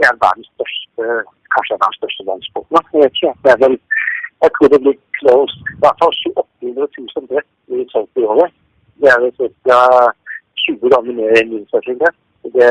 det 0.00 0.08
er 0.08 0.16
verdens 0.24 0.48
største 0.56 1.20
kanskje 1.54 1.80
den 1.84 1.96
største 1.98 2.22
landsporten. 2.28 2.76
Jeg 2.92 3.02
vet 3.02 3.18
ikke. 3.18 3.34
Det 3.44 3.50
er 3.54 3.60
vel, 3.64 3.76
jeg 4.42 4.50
tror 4.54 4.72
det 4.72 4.80
blir 4.84 4.96
close. 5.18 5.54
I 5.74 5.80
hvert 5.82 6.00
fall 6.02 6.14
800 6.44 6.88
000 6.98 7.28
brett 7.30 7.50
blir 7.68 7.86
solgt 7.92 8.20
i 8.20 8.28
året. 8.32 8.54
Det 9.00 9.08
er 9.12 9.20
vel 9.22 9.32
ca. 9.66 9.80
20 10.60 10.92
ganger 10.92 11.12
mer 11.18 11.36
enn 11.40 11.52
min. 11.52 11.66
Det, 12.54 12.70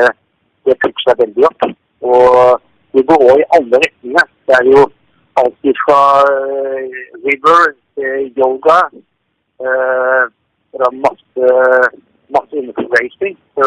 det 0.66 0.74
tok 0.82 1.00
seg 1.04 1.22
veldig 1.22 1.46
opp. 1.48 1.70
Og 2.10 2.60
det 2.94 3.06
går 3.08 3.24
òg 3.30 3.42
i 3.42 3.48
alle 3.56 3.80
retninger. 3.84 4.26
Det 4.46 4.56
er 4.58 4.68
jo 4.74 4.82
alt 5.40 5.80
fra 5.84 6.00
river 7.26 7.72
til 7.94 8.32
yoga. 8.42 8.78
Uh, 9.60 10.24
det 10.72 10.86
er 10.88 11.00
masse, 11.06 11.48
masse 12.36 12.56
innenfor 12.56 12.86
racing. 12.96 13.36
Så 13.54 13.66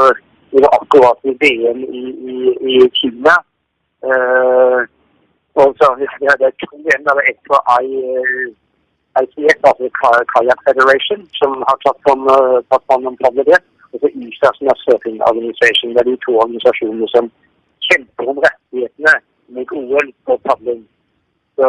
det 0.52 0.64
var 0.66 0.78
akkurat 0.80 1.20
i 1.30 1.34
VM 1.44 1.84
i, 2.02 2.04
i, 2.34 2.38
i 2.74 2.76
Kina. 3.00 3.36
Uh, 4.04 4.80
og 5.60 5.76
så 5.78 5.86
vi 6.00 6.06
hadde 6.32 6.50
to 6.62 6.68
ett 7.30 7.42
fra 7.48 7.60
ICF, 9.22 9.60
altså 9.70 9.88
Kayak 10.34 10.60
Federation, 10.68 11.22
som 11.40 11.52
har 11.70 11.78
tatt 11.86 12.00
fram 12.88 13.08
om 13.08 13.18
det. 13.50 13.60
Og 13.92 13.98
så 14.02 14.08
ISA, 14.24 14.50
som 14.58 14.68
er 14.72 14.78
Surfing 14.84 15.20
Organization. 15.30 15.94
Det 15.94 16.02
er 16.02 16.10
de 16.10 16.18
to 16.26 16.32
organisasjonene 16.44 17.08
som 17.16 17.26
kjemper 17.88 18.32
om 18.32 18.42
rettighetene 18.46 19.14
med 19.54 19.76
OL 19.78 20.08
på 20.26 20.40
padling. 20.48 20.82
Så 21.56 21.66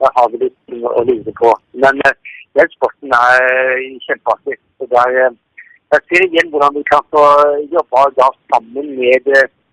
der 0.00 0.10
har 0.16 0.26
vi 0.32 0.42
litt 0.42 0.58
å 0.98 1.04
lure 1.06 1.32
på. 1.42 1.54
Men 1.82 2.02
den 2.58 2.74
sporten 2.74 3.14
er 3.14 3.38
kjempeartig. 4.06 4.58
Så 4.78 4.90
der, 4.96 5.10
jeg 5.94 6.00
ser 6.08 6.26
igjen 6.26 6.50
hvordan 6.50 6.74
vi 6.78 6.82
kan 6.90 7.06
få 7.14 7.24
jobbe 7.76 8.06
da 8.18 8.28
sammen 8.50 8.94
med 8.98 9.30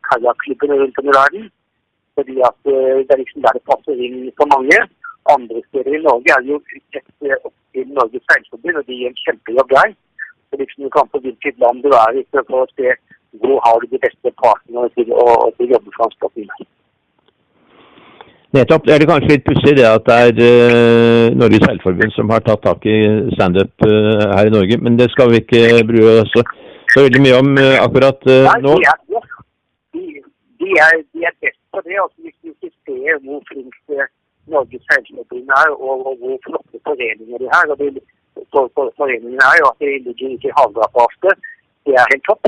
kajakklubbene 0.09 0.81
rundt 0.83 1.01
om 1.01 1.09
i 1.09 1.17
verden. 1.21 1.49
Fordi 2.17 2.35
at 2.49 2.57
det 2.65 3.11
er 3.13 3.21
liksom 3.21 3.43
der 3.45 3.57
det 3.57 3.67
passer 3.69 4.05
inn 4.07 4.31
for 4.39 4.49
mange. 4.55 4.79
Andre 5.35 5.61
steder 5.67 5.93
i 5.97 6.05
Norge 6.07 6.33
er 6.33 6.41
det 6.43 6.53
jo 6.53 6.59
tett 6.95 7.45
opp 7.45 7.53
til 7.73 7.89
Norges 7.97 8.23
Seilforbund, 8.29 8.79
og 8.79 8.87
de 8.87 8.99
gjør 9.01 9.13
en 9.13 9.23
kjempejobb 9.25 9.75
der. 9.75 9.93
Så 10.47 10.59
liksom 10.61 10.85
du 10.85 10.89
kan 10.95 11.11
på 11.11 11.21
hvilket 11.23 11.59
land 11.63 11.83
du 11.85 11.91
er 12.05 12.17
i 12.19 12.23
for 12.31 12.63
å 12.63 12.65
se 12.77 12.95
hvor 13.41 13.59
har 13.65 13.79
du 13.81 13.87
de 13.91 13.99
beste 14.05 14.31
partnerne 14.41 14.89
til 14.97 15.13
å, 15.13 15.27
til 15.57 15.67
å 15.67 15.71
jobbe 15.75 15.91
for 15.91 16.01
transporten. 16.01 16.67
Nettopp. 18.55 18.87
Er 18.87 19.01
det 19.01 19.09
kanskje 19.09 19.33
litt 19.33 19.45
pussig 19.45 19.75
det 19.77 19.87
at 19.89 20.07
det 20.07 20.17
er 20.27 20.37
uh, 20.39 21.35
Norges 21.35 21.65
Seilforbund 21.67 22.15
som 22.15 22.31
har 22.31 22.45
tatt 22.45 22.63
tak 22.63 22.87
i 22.87 22.97
standup 23.35 23.85
uh, 23.85 24.31
her 24.31 24.47
i 24.47 24.53
Norge, 24.55 24.79
men 24.81 24.95
det 24.99 25.11
skal 25.13 25.33
vi 25.33 25.43
ikke 25.43 25.83
brue 25.89 26.21
oss 26.23 26.31
så 26.93 27.03
veldig 27.03 27.21
mye 27.25 27.41
om 27.43 27.51
uh, 27.59 27.75
akkurat 27.83 28.23
nå. 28.23 28.47
Nei, 28.47 28.61
det 28.71 29.19
er, 29.19 29.27
de, 30.67 30.73
er, 30.85 30.93
de 31.13 31.19
er 31.29 31.35
best 31.43 31.61
på 31.73 31.79
det. 31.87 31.97
altså 32.03 32.19
Hvis 32.23 32.37
du 32.43 32.47
ikke 32.51 32.71
ser 32.83 33.13
hvor 33.23 33.39
flinke 33.49 33.97
Norges 34.53 34.83
Seilforbund 34.87 35.49
er, 35.61 35.69
og, 35.85 35.95
og, 36.07 36.13
hvor 36.19 36.35
flotte 36.45 36.77
foreninger 36.87 37.37
de 37.43 37.47
har. 37.55 37.65
og 37.71 37.77
de, 37.81 37.87
for, 38.51 38.63
for, 38.75 38.85
Foreningene 38.97 39.45
er 39.51 39.57
jo 39.61 39.65
at 39.71 39.79
de 39.81 39.87
ligger 40.05 40.29
ikke 40.35 40.51
i 40.51 40.57
havgapet 40.59 41.33
Det 41.85 41.93
er 42.01 42.11
helt 42.11 42.25
topp. 42.29 42.43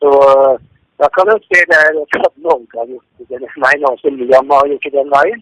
Så 0.00 0.10
da 1.00 1.06
kan 1.14 1.24
du 1.28 1.34
se 1.48 1.58
det 1.70 1.78
er 1.84 1.90
Norge 2.46 2.78
har 2.80 2.86
gjort 2.92 3.30
den 3.32 3.44
veien, 3.64 3.84
også 3.92 4.08
Liam 4.10 4.50
har 4.54 4.70
gjort 4.70 4.96
den 4.98 5.10
veien. 5.16 5.40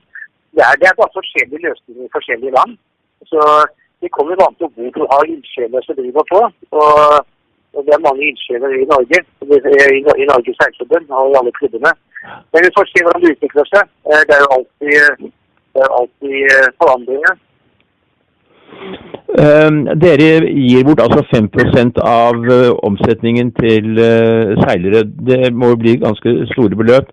Det 0.55 0.63
er, 0.69 0.75
det 0.81 0.87
er 0.89 0.99
bare 1.01 1.17
forskjellige 1.19 1.65
løsninger 1.67 2.05
i 2.05 2.15
forskjellige 2.17 2.57
land. 2.59 2.73
Så 3.31 3.41
det 4.03 4.11
kommer 4.17 4.45
an 4.47 4.59
på 4.61 4.67
hvor 4.75 4.91
du 4.97 5.03
har 5.13 5.23
ildsjeler 5.35 5.81
som 5.83 5.97
driver 6.01 6.25
på. 6.33 6.41
Og, 6.79 6.93
og 7.75 7.81
det 7.87 7.93
er 7.95 8.07
mange 8.07 8.23
ildsjeler 8.31 8.71
i 8.83 8.89
Norge, 8.93 9.19
i, 9.97 9.99
i 10.23 10.25
Norges 10.31 10.59
Seilforbund 10.61 11.07
og 11.19 11.31
i 11.31 11.39
alle 11.41 11.53
klubbene. 11.59 11.93
Men 12.23 12.67
vi 12.67 12.75
får 12.77 12.91
se 12.91 13.05
hvordan 13.05 13.25
det 13.25 13.33
utvikler 13.37 13.71
seg. 13.71 13.89
Det 14.29 14.37
er 14.37 14.45
jo 14.45 14.51
alltid, 14.57 15.31
det 15.75 15.87
er 15.87 15.97
alltid 15.99 16.55
forandringer. 16.83 17.41
Uh, 19.33 19.95
dere 20.03 20.29
gir 20.45 20.85
bort 20.85 21.01
altså 21.01 21.23
5 21.33 21.93
av 22.05 22.49
omsetningen 22.89 23.53
til 23.59 24.01
seilere. 24.65 25.05
Det 25.31 25.53
må 25.53 25.73
jo 25.73 25.81
bli 25.85 25.97
ganske 26.05 26.35
store 26.53 26.79
beløp. 26.79 27.11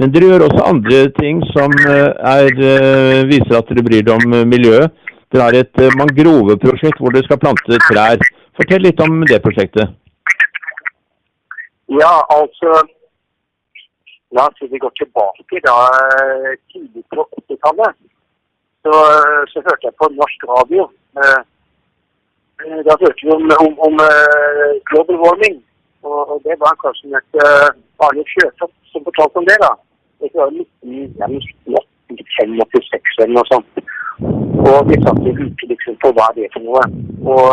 Men 0.00 0.12
dere 0.12 0.30
gjør 0.30 0.46
også 0.46 0.68
andre 0.68 1.00
ting 1.18 1.42
som 1.52 1.72
er, 1.84 2.52
viser 3.28 3.58
at 3.58 3.68
dere 3.68 3.84
bryr 3.84 4.06
dere 4.06 4.20
om 4.20 4.48
miljøet. 4.48 4.92
Dere 5.32 5.48
har 5.48 5.56
et 5.56 5.82
mangroveprosjekt 5.98 7.00
hvor 7.00 7.12
dere 7.12 7.26
skal 7.26 7.40
plante 7.40 7.80
trær. 7.88 8.22
Fortell 8.56 8.84
litt 8.84 9.00
om 9.00 9.22
det 9.28 9.40
prosjektet. 9.44 9.92
Ja, 11.92 12.12
altså 12.32 12.82
La 14.32 14.48
oss 14.48 14.56
si 14.58 14.66
vi 14.72 14.80
går 14.80 14.92
tilbake 14.96 15.60
da 15.66 15.76
tidlig 16.72 17.04
på 17.12 17.20
80-tallet. 17.40 17.92
Så, 18.82 18.92
så, 19.52 19.58
hørte 19.66 19.86
jeg 19.88 19.98
på 20.00 20.06
norsk 20.16 20.40
radio. 20.52 20.82
Da 22.88 22.94
hørte 23.02 23.22
vi 23.22 23.30
om, 23.36 23.44
om, 23.66 23.74
om 23.86 23.94
global 24.90 25.16
warming. 25.24 25.56
Og, 26.02 26.40
det 26.46 26.56
var 26.64 26.80
kanskje 26.82 27.06
et 27.20 27.32
Arne 28.06 28.24
Fjørtoft 28.32 28.76
som 28.92 29.00
fortalte 29.08 29.36
om 29.42 29.48
det. 29.50 29.58
da. 29.66 29.72
Det 30.20 30.28
var 30.34 30.48
1985 30.50 33.22
eller 33.22 33.34
noe 33.36 33.46
sånt. 33.52 33.72
Og 34.70 34.78
vi 34.88 34.96
satt 35.02 35.18
og 35.18 35.24
lurte 35.40 35.64
liksom 35.70 35.94
på 36.02 36.08
hva 36.16 36.26
det 36.36 36.42
er 36.46 36.54
for 36.54 36.62
noe. 36.66 36.84
Og, 37.34 37.50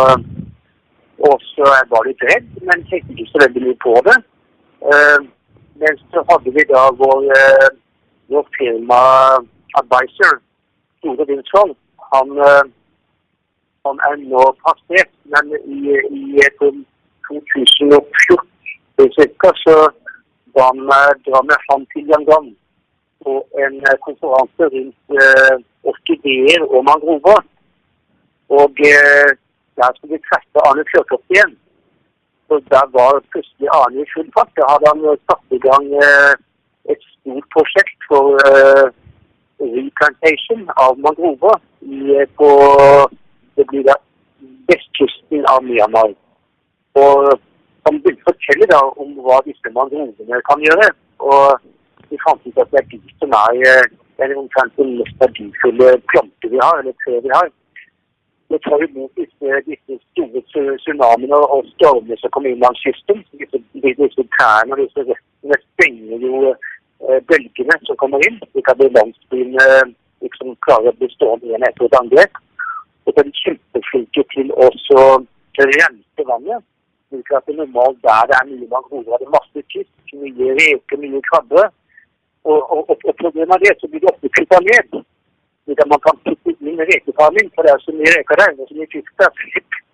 og 1.27 1.35
så 1.51 1.65
var 1.91 2.01
jeg 2.01 2.09
litt 2.09 2.23
redd, 2.31 2.47
men 2.67 2.87
tenkte 2.89 3.11
ikke 3.15 3.31
så 3.33 3.37
veldig 3.45 3.61
mye 3.67 3.79
på 3.85 3.93
det. 4.07 4.17
Men 5.81 5.93
så 6.11 6.19
hadde 6.29 6.49
vi 6.55 6.63
da 6.73 6.81
vår, 7.01 7.21
uh, 7.41 7.69
vår 8.31 8.45
firma-advisor, 8.57 10.33
Tore 11.01 11.23
Winsvold. 11.29 11.73
Han, 12.11 12.27
uh, 12.49 12.65
han 13.85 13.97
er 14.09 14.15
nå 14.23 14.43
passert, 14.65 15.11
men 15.33 15.45
i, 15.59 15.61
i 16.19 16.21
2014 16.57 19.11
cirka, 19.15 19.49
så 19.63 19.75
var 20.57 20.71
vi 21.47 21.55
han 21.69 21.81
til 21.93 22.05
Yangon 22.11 22.47
på 23.23 23.31
en 23.63 23.75
konferanse 24.05 24.63
rundt 24.73 25.03
orkideer 25.83 26.61
og 26.73 26.79
mangrover. 26.89 27.39
Og 28.59 28.73
eh, 28.91 29.29
der 29.77 29.89
skulle 29.93 30.13
vi 30.15 30.27
treffe 30.29 30.59
Arne 30.67 30.83
Fjørtoft 30.91 31.27
igjen. 31.33 31.53
Så 32.49 32.59
der 32.73 32.85
var 32.97 33.21
plutselig 33.31 33.69
Arne 33.79 34.01
i 34.01 34.11
full 34.13 34.29
fart. 34.37 34.49
Da 34.57 34.65
hadde 34.71 34.89
han 34.91 35.17
satt 35.29 35.57
i 35.57 35.59
gang 35.67 35.85
eh, 36.03 36.33
et 36.91 37.03
stort 37.13 37.45
prosjekt 37.55 38.07
for 38.09 38.39
eh, 38.49 38.85
replantation 39.59 40.63
av 40.85 40.97
mangrover 41.05 41.59
på 42.39 42.49
det 43.55 43.65
blir 43.69 43.83
da 43.89 43.95
vestkysten 44.71 45.45
av 45.53 45.63
Myanmar. 45.67 46.15
Og 47.03 47.29
han 47.85 48.01
begynte 48.01 48.25
å 48.25 48.31
fortelle 48.31 48.69
da 48.71 48.81
om 49.03 49.13
hva 49.25 49.39
disse 49.45 49.73
mangrovene 49.75 50.41
kan 50.49 50.65
gjøre. 50.65 50.89
Og 51.19 51.69
vi 52.09 52.19
fant 52.25 52.45
ut 52.47 52.61
at 52.63 52.73
det 52.73 52.81
er 52.81 52.89
de 52.95 52.99
som 53.21 53.35
er 53.43 53.89
den 54.19 54.37
omtrent 54.41 54.79
mest 54.79 55.21
verdifulle 55.21 55.95
planter 56.11 56.53
vi 56.53 56.61
har, 56.63 56.81
eller 56.81 56.95
tre 57.05 57.19
vi 57.23 57.33
har. 57.35 57.51
Det 58.49 58.59
tar 58.65 58.83
imot 58.83 59.11
disse, 59.15 59.61
disse 59.67 59.99
store 60.11 60.41
tsunamiene 60.81 61.37
og 61.53 61.67
stormene 61.75 62.17
som 62.17 62.31
kommer 62.33 62.49
inn 62.49 62.63
langs 62.63 62.81
kysten. 62.81 63.21
Disse, 63.37 63.61
disse 63.77 64.25
tærne 64.37 64.73
og 64.73 64.81
disse 64.81 65.05
restene 65.05 65.59
stenger 65.63 66.23
jo 66.25 66.39
eh, 66.49 67.19
bølgene 67.29 67.77
som 67.85 67.99
kommer 68.01 68.25
inn, 68.25 68.39
slik 68.51 68.71
at 68.73 68.81
landsbyen 68.97 69.53
eh, 69.65 69.91
liksom 70.25 70.55
klarer 70.65 70.89
å 70.89 70.97
bli 70.97 71.11
stående 71.13 71.51
igjen 71.51 71.67
etter 71.67 71.85
et 71.85 71.99
angrep. 72.01 72.41
Og 73.05 73.13
så 73.13 73.21
er 73.21 73.29
de 73.29 73.43
kjempeflinke 73.43 74.25
til 74.33 74.51
å 74.57 74.71
rense 75.59 76.25
vannet. 76.31 76.65
slik 77.09 77.31
at 77.33 77.45
det 77.45 77.55
normalt 77.57 78.01
der 78.05 78.27
det 78.29 78.35
er 78.37 78.49
mye 78.49 78.67
mangrover, 78.73 79.13
er 79.13 79.21
det 79.23 79.31
masse 79.33 79.63
fisk, 79.73 79.93
mye 80.13 80.57
reker, 80.57 80.97
mye 81.01 81.21
krabber. 81.29 81.69
Og, 82.49 82.59
og, 82.73 82.89
og 82.89 83.15
problemet 83.21 83.55
er 83.55 83.63
det 83.63 83.77
så 83.79 83.87
blir 83.87 84.01
det 84.03 84.11
ofte 84.13 84.29
kutta 84.37 84.59
ned. 84.65 85.01
At 85.69 85.89
man 85.89 86.01
kan 86.05 86.17
putte 86.25 86.55
inn 86.65 86.79
rekefarming, 86.91 87.51
for 87.55 87.65
det 87.65 87.71
er 87.73 87.83
så 87.83 87.93
mye 87.93 88.13
reker 88.15 88.39
der 88.41 88.55
og 88.57 88.69
så 88.69 88.75
mye 88.77 88.91
fisk 88.93 89.11
der. 89.21 89.31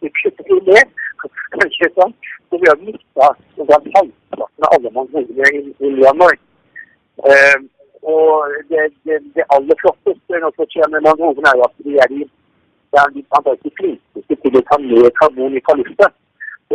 Vi. 0.01 0.81
Kanskje 1.55 1.89
sånn. 1.95 2.13
Så 2.49 2.59
vi 2.61 2.69
har 2.69 2.81
mista 2.83 3.29
halvparten 3.57 4.65
av 4.65 4.75
alle 4.75 4.91
mangrove 4.95 5.49
i, 5.51 5.61
i 5.83 5.91
Myanmar. 5.97 6.37
Uh, 7.25 7.57
og 8.05 8.55
det, 8.69 8.89
det, 9.07 9.19
det, 9.35 9.45
aller 9.55 9.79
flotteste 9.81 10.41
når 10.41 10.51
man 10.51 10.69
kommer 10.73 10.93
med 10.93 11.05
mangrovene, 11.07 11.51
er 11.51 11.63
at 11.65 11.75
de 11.87 11.95
er 12.03 12.11
de, 12.13 12.27
de, 12.27 12.99
er 13.01 13.13
de 13.15 13.23
antakelig 13.39 13.73
flinkeste 13.79 14.37
til 14.43 14.59
å 14.59 14.63
ta 14.69 14.79
ned 14.83 15.09
karbon 15.19 15.57
i 15.57 15.63
lufta. 15.81 16.11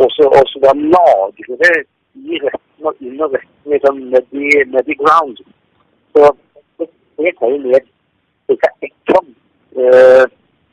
Og 0.01 0.11
så 0.17 0.27
da 0.65 0.73
lagre 0.75 1.57
det 1.63 1.73
i 2.19 2.41
retten 2.43 2.89
og 2.89 2.99
under 2.99 3.33
retten 3.37 3.73
liksom, 3.73 4.03
nedi, 4.11 4.49
i 4.93 4.99
ground. 4.99 5.39
Så 6.11 6.33
det 6.77 7.33
tar 7.39 7.53
jo 7.53 7.63
ned 7.63 7.87
ca. 8.61 8.71
ett 8.81 8.97
tonn 9.09 9.29
eh, 9.77 10.25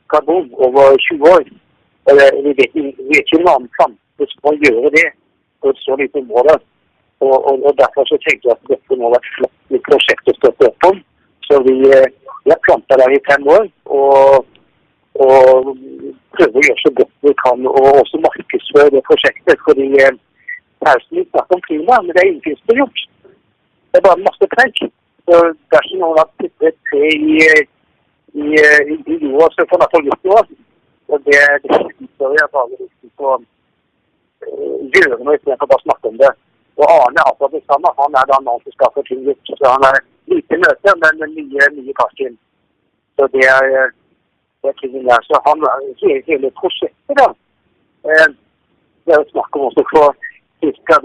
karbon 0.08 0.50
over 0.54 0.96
20 1.08 1.30
år. 1.36 1.44
Vi 2.08 2.52
vet, 2.56 2.74
vet 2.74 3.20
ikke 3.20 3.40
noen 3.42 3.54
annen 3.54 3.72
plante 3.76 4.28
som 4.30 4.44
kan 4.48 4.60
gjøre 4.64 4.92
det 4.96 5.08
på 5.60 5.72
et 5.72 5.82
så 5.84 5.96
lite 6.00 6.22
område. 6.22 6.56
Og, 7.20 7.36
og, 7.36 7.64
og, 7.66 7.72
Derfor 7.76 8.06
så 8.08 8.16
tenkte 8.24 8.48
jeg 8.48 8.56
at 8.56 8.70
dette 8.72 8.96
må 8.96 9.10
være 9.12 9.20
et 9.26 9.34
flott 9.36 9.82
prosjekt 9.90 10.30
å 10.32 10.36
støtte 10.38 10.70
opp 10.70 10.88
om. 10.88 11.02
Så 11.48 11.60
vi, 11.66 11.76
eh, 11.90 12.08
har 12.48 12.62
planta 12.64 12.96
der 12.96 13.12
i 13.12 13.24
fem 13.28 13.50
år. 13.58 13.68
og, 13.84 14.46
og 15.18 15.74
prøver 16.36 16.60
å 16.60 16.64
gjøre 16.68 16.82
så 16.84 16.92
godt 17.00 17.26
vi 17.26 17.34
kan 17.42 17.66
og 17.66 17.86
også 18.00 18.20
markedsføre 18.22 18.94
det 18.94 19.02
prosjektet. 19.08 19.58
fordi 19.66 19.88
eh, 20.04 20.14
pausen 20.84 21.26
snakk 21.30 21.54
om 21.54 21.62
klima, 21.66 22.00
men 22.02 22.14
det 22.14 22.22
er 22.22 22.30
ingenting 22.30 22.80
gjort. 22.80 23.00
Det 23.90 24.00
er 24.00 24.06
bare 24.06 24.26
masse 24.26 24.50
preik. 24.54 24.84
Så 25.28 25.38
dersom 25.74 26.00
noen 26.00 26.16
har 26.16 26.28
puttet 26.40 26.76
tre 26.88 27.08
i, 27.12 27.40
i, 28.32 28.46
i 28.48 29.16
jorda, 29.20 29.48
så 29.52 29.66
får 29.68 29.80
man 29.82 29.82
iallfall 29.84 30.06
gjort 30.06 30.28
noe. 30.30 30.44
Og 31.12 31.26
det, 31.26 31.40
det 31.64 31.80
utfører 32.04 32.38
jeg 32.38 32.78
liksom 32.78 33.10
på 33.20 33.34
uh, 33.36 34.78
gjøre 34.94 35.18
noe 35.18 35.36
istedenfor 35.36 35.68
bare 35.68 35.84
snakke 35.84 36.12
om 36.12 36.16
det. 36.22 36.30
Og 36.80 36.86
Arne 36.94 37.20
er 37.20 37.28
akkurat 37.28 37.58
det 37.58 37.60
samme. 37.66 37.92
Han 38.00 38.16
er 38.16 38.30
da 38.30 38.38
en 38.40 38.48
som 38.64 38.76
skal 38.76 38.94
få 38.94 39.04
ting 39.10 39.20
gjort. 39.26 39.52
Så 39.60 39.74
han 39.74 39.84
er 39.90 40.00
lite 40.32 40.60
møte, 40.64 40.96
men 41.02 41.36
mye, 41.36 41.70
mye 41.76 41.96
karskin. 42.00 42.40
Så 43.20 43.28
det 43.36 43.44
er, 43.58 43.92
det 44.64 44.72
er 44.72 44.80
tingen 44.80 45.08
der. 45.10 45.28
Så 45.28 45.42
han, 45.44 45.68
hele, 46.00 46.22
hele 46.30 46.54
prosjektet, 46.60 47.20
da. 47.20 47.28
Eh, 48.08 48.28
det 49.04 49.12
er 49.12 49.20
jo 49.20 49.32
snakk 49.34 49.60
om 49.60 49.68
også 49.68 49.84
for 49.92 50.16
ca. 50.60 50.98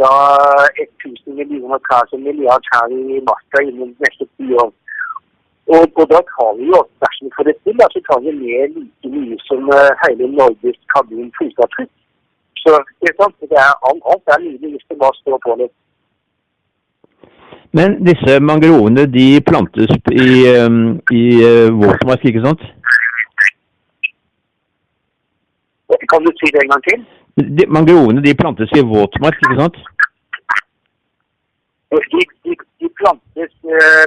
1000 0.76 1.36
millioner 1.36 1.80
kar 1.90 2.04
som 2.10 2.24
milliard 2.24 2.64
her 2.74 2.88
i 2.92 3.22
marka 3.30 3.58
innen 3.62 3.96
neste 4.00 4.26
ti 4.38 4.54
år. 4.64 4.72
Og, 5.74 5.84
og, 6.00 6.06
da 6.14 6.20
tar 6.34 6.52
vi 6.58 6.66
jo, 6.74 6.80
dersom 7.02 7.28
vi 7.28 7.36
får 7.36 7.46
det 7.48 7.56
til, 7.64 7.76
da, 7.80 7.86
så 7.92 8.00
tar 8.08 8.20
vi 8.24 8.32
med 8.42 8.76
like 8.76 9.08
mye 9.16 9.38
som 9.48 9.62
uh, 9.78 9.92
hele 10.04 10.28
Norges 10.38 10.80
karbonfotavtrykk. 10.94 11.92
Så 12.64 12.72
det 13.00 13.10
er 13.12 13.16
sant, 13.22 13.36
det 13.52 13.60
er 13.68 13.72
alt, 13.88 14.04
alt 14.12 14.34
er 14.34 14.44
mulig 14.44 14.74
hvis 14.74 14.86
det 14.90 15.00
bare 15.04 15.20
står 15.22 15.40
på 15.46 15.56
litt. 15.62 15.76
Men 17.78 17.96
disse 18.10 18.40
mangrovene 18.50 19.08
de 19.18 19.28
plantes 19.50 19.92
i, 20.12 20.30
um, 20.66 21.00
i 21.22 21.24
uh, 21.48 21.70
våtmark, 21.80 22.26
ikke 22.30 22.44
sant? 22.48 22.64
Kan 26.12 26.26
du 26.26 26.32
si 26.38 26.52
det 26.54 26.62
en 26.64 26.74
gang 26.74 26.84
til? 26.90 27.06
De, 27.36 27.66
mangrovene 27.68 28.22
de 28.22 28.36
plantes 28.38 28.74
i 28.78 28.84
våtmark, 28.86 29.40
ikke 29.42 29.60
sant? 29.60 29.78
De, 31.94 32.26
de, 32.46 32.58
de 32.82 32.90
plantes 33.00 33.54
eh, 33.66 34.06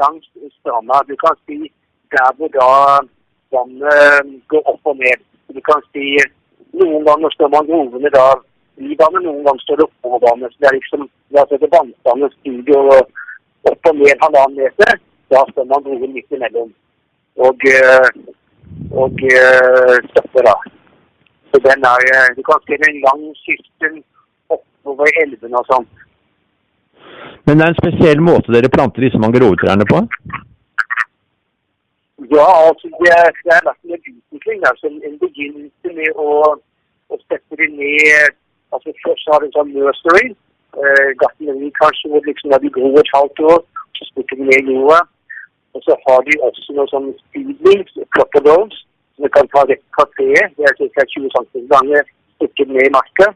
langs 0.00 0.24
stranda. 0.58 1.02
Du 1.08 1.16
kan 1.20 1.36
si 1.44 1.68
der 2.12 2.32
hvor 2.36 2.48
da 2.56 2.70
vannet 3.52 3.92
eh, 3.92 4.32
går 4.48 4.72
opp 4.72 4.92
og 4.92 4.96
ned. 4.96 5.20
Du 5.52 5.60
kan 5.68 5.84
si 5.92 6.16
noen 6.80 7.04
ganger 7.04 7.34
står 7.36 7.52
mangrovene 7.52 8.12
da 8.16 8.26
i 8.80 8.96
vannet, 8.96 9.20
noen 9.20 9.44
ganger 9.44 9.64
står 9.66 9.82
det 9.82 9.88
oppå 9.90 10.20
vannet. 10.24 10.52
Så 10.52 10.64
det 10.64 10.70
er 10.70 10.80
liksom 10.80 11.08
La 11.32 11.44
det 11.48 11.68
vannstanden 11.72 12.28
stiger 12.38 12.90
opp 12.98 13.88
og 13.88 13.96
ned 13.96 14.20
halvannen 14.20 14.58
meter. 14.58 14.98
Da 15.32 15.44
står 15.52 15.68
mangroven 15.70 16.12
midt 16.12 16.36
imellom. 16.36 16.72
Og, 17.40 17.64
og, 17.64 18.18
og 19.04 19.22
eh, 19.32 19.96
støtter 20.10 20.48
da. 20.48 20.56
Så 21.52 21.60
den 21.60 21.84
er, 21.84 22.02
eh, 22.12 22.34
Du 22.36 22.42
kan 22.42 22.60
se 22.66 22.74
en 22.74 23.00
lang 23.06 23.22
kysten 23.44 24.02
oppover 24.48 25.08
elvene 25.22 25.58
og 25.60 25.66
sånn. 25.72 25.86
Men 27.44 27.58
det 27.58 27.64
er 27.64 27.72
en 27.72 27.82
spesiell 27.82 28.20
måte 28.20 28.52
dere 28.54 28.72
planter 28.72 29.04
disse 29.04 29.20
mangrovetrærne 29.20 29.84
på? 29.92 29.98
Ja, 32.36 32.48
altså 32.68 32.88
det 33.02 33.16
det 33.44 33.52
er 33.56 33.66
vært 33.68 33.82
en 33.84 33.98
utvikling. 33.98 34.60
Altså 34.70 34.86
en 34.88 35.18
begynnelse 35.24 35.88
med 35.98 36.10
å, 36.16 36.28
å 37.12 37.18
sette 37.28 37.60
det 37.60 37.70
ned 37.76 38.38
altså 38.72 38.92
Først 39.04 39.28
har 39.30 39.40
du 39.40 39.46
en 39.46 39.56
sånn 39.56 39.72
nursery, 39.76 40.28
eh, 40.80 41.08
gartneri 41.20 41.68
kanskje, 41.80 42.08
hvor 42.08 42.22
liksom 42.24 42.54
de 42.62 42.70
gror 42.76 43.00
et 43.00 43.14
halvt 43.16 43.42
år. 43.52 43.58
Så 43.98 44.06
stikker 44.10 44.38
de 44.40 44.46
ned 44.48 44.70
i 44.70 44.76
jorda. 44.78 45.00
Og 45.74 45.84
så 45.84 45.96
har 46.06 46.24
de 46.28 46.38
også 46.46 46.76
noe 46.76 46.88
sånn 46.88 47.10
speedlings, 47.26 47.92
crocodiles, 48.16 48.78
vi 49.22 49.28
kan 49.28 49.48
ta 49.48 49.60
rett 49.70 49.84
fra 49.94 50.04
treet. 50.16 50.54
Det 50.56 50.64
er 50.66 50.74
ca. 50.94 51.04
20 51.14 51.30
cm 51.34 51.66
ganger 51.74 52.02
stykker 52.36 52.66
ned 52.66 52.86
i 52.86 52.94
marka. 52.96 53.28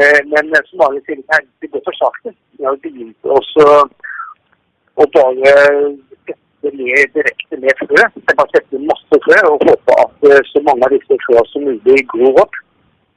Eh, 0.00 0.20
men 0.32 0.54
som 0.68 0.80
vanlig 0.82 1.02
sier 1.04 1.20
det 1.60 1.70
går 1.72 1.84
for 1.84 1.98
sakte. 1.98 2.32
Vi 2.56 2.64
har 2.64 2.78
begynt 2.86 3.28
også 3.36 3.66
å 5.02 5.06
bare 5.16 5.52
sette 6.24 6.72
ned 6.78 7.12
direkte 7.18 7.60
med 7.64 7.82
frø. 7.82 8.00
Jeg 8.00 8.38
bare 8.40 8.54
setter 8.54 8.86
masse 8.88 9.20
frø 9.26 9.38
og 9.50 9.68
håper 9.68 10.00
at 10.06 10.26
uh, 10.30 10.40
så 10.50 10.64
mange 10.64 10.88
av 10.88 10.96
disse 10.96 11.20
frøene 11.26 11.52
som 11.52 11.68
mulig 11.68 12.00
gror 12.14 12.40
opp. 12.46 12.58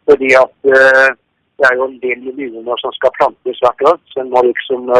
Fordi 0.09 0.33
at 0.39 0.53
det 0.67 1.65
er 1.69 1.79
jo 1.79 1.87
en 1.87 1.97
del 2.03 2.19
millioner 2.27 2.83
som 2.83 2.93
skal 2.95 3.15
plantes 3.17 3.63
hvert 3.63 3.87
år. 3.91 3.97
Så 4.11 4.21
en 4.23 4.31
må 4.31 4.43
liksom 4.49 4.91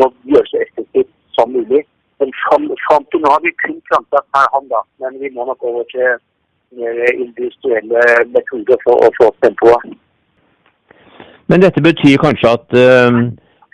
må 0.00 0.10
gjøre 0.26 0.50
så 0.50 0.62
effektivt 0.66 1.10
som 1.36 1.54
mulig. 1.54 1.84
Men 2.20 2.30
fram, 2.44 3.04
til 3.10 3.20
nå 3.22 3.30
har 3.32 3.42
vi 3.44 3.52
kun 3.62 3.80
planta 3.88 4.20
per 4.34 4.46
hånd, 4.54 4.68
da. 4.70 4.80
Men 5.02 5.18
vi 5.22 5.30
må 5.34 5.46
nok 5.48 5.64
over 5.70 5.84
til 5.92 6.08
mer 6.78 7.00
industrielle 7.14 8.02
metoder 8.34 8.78
for 8.84 9.06
å 9.06 9.10
få 9.18 9.30
opp 9.30 9.38
tempoet. 9.44 9.96
Men 11.50 11.62
dette 11.64 11.82
betyr 11.84 12.22
kanskje 12.22 12.54
at 12.56 12.76
uh, 12.78 13.18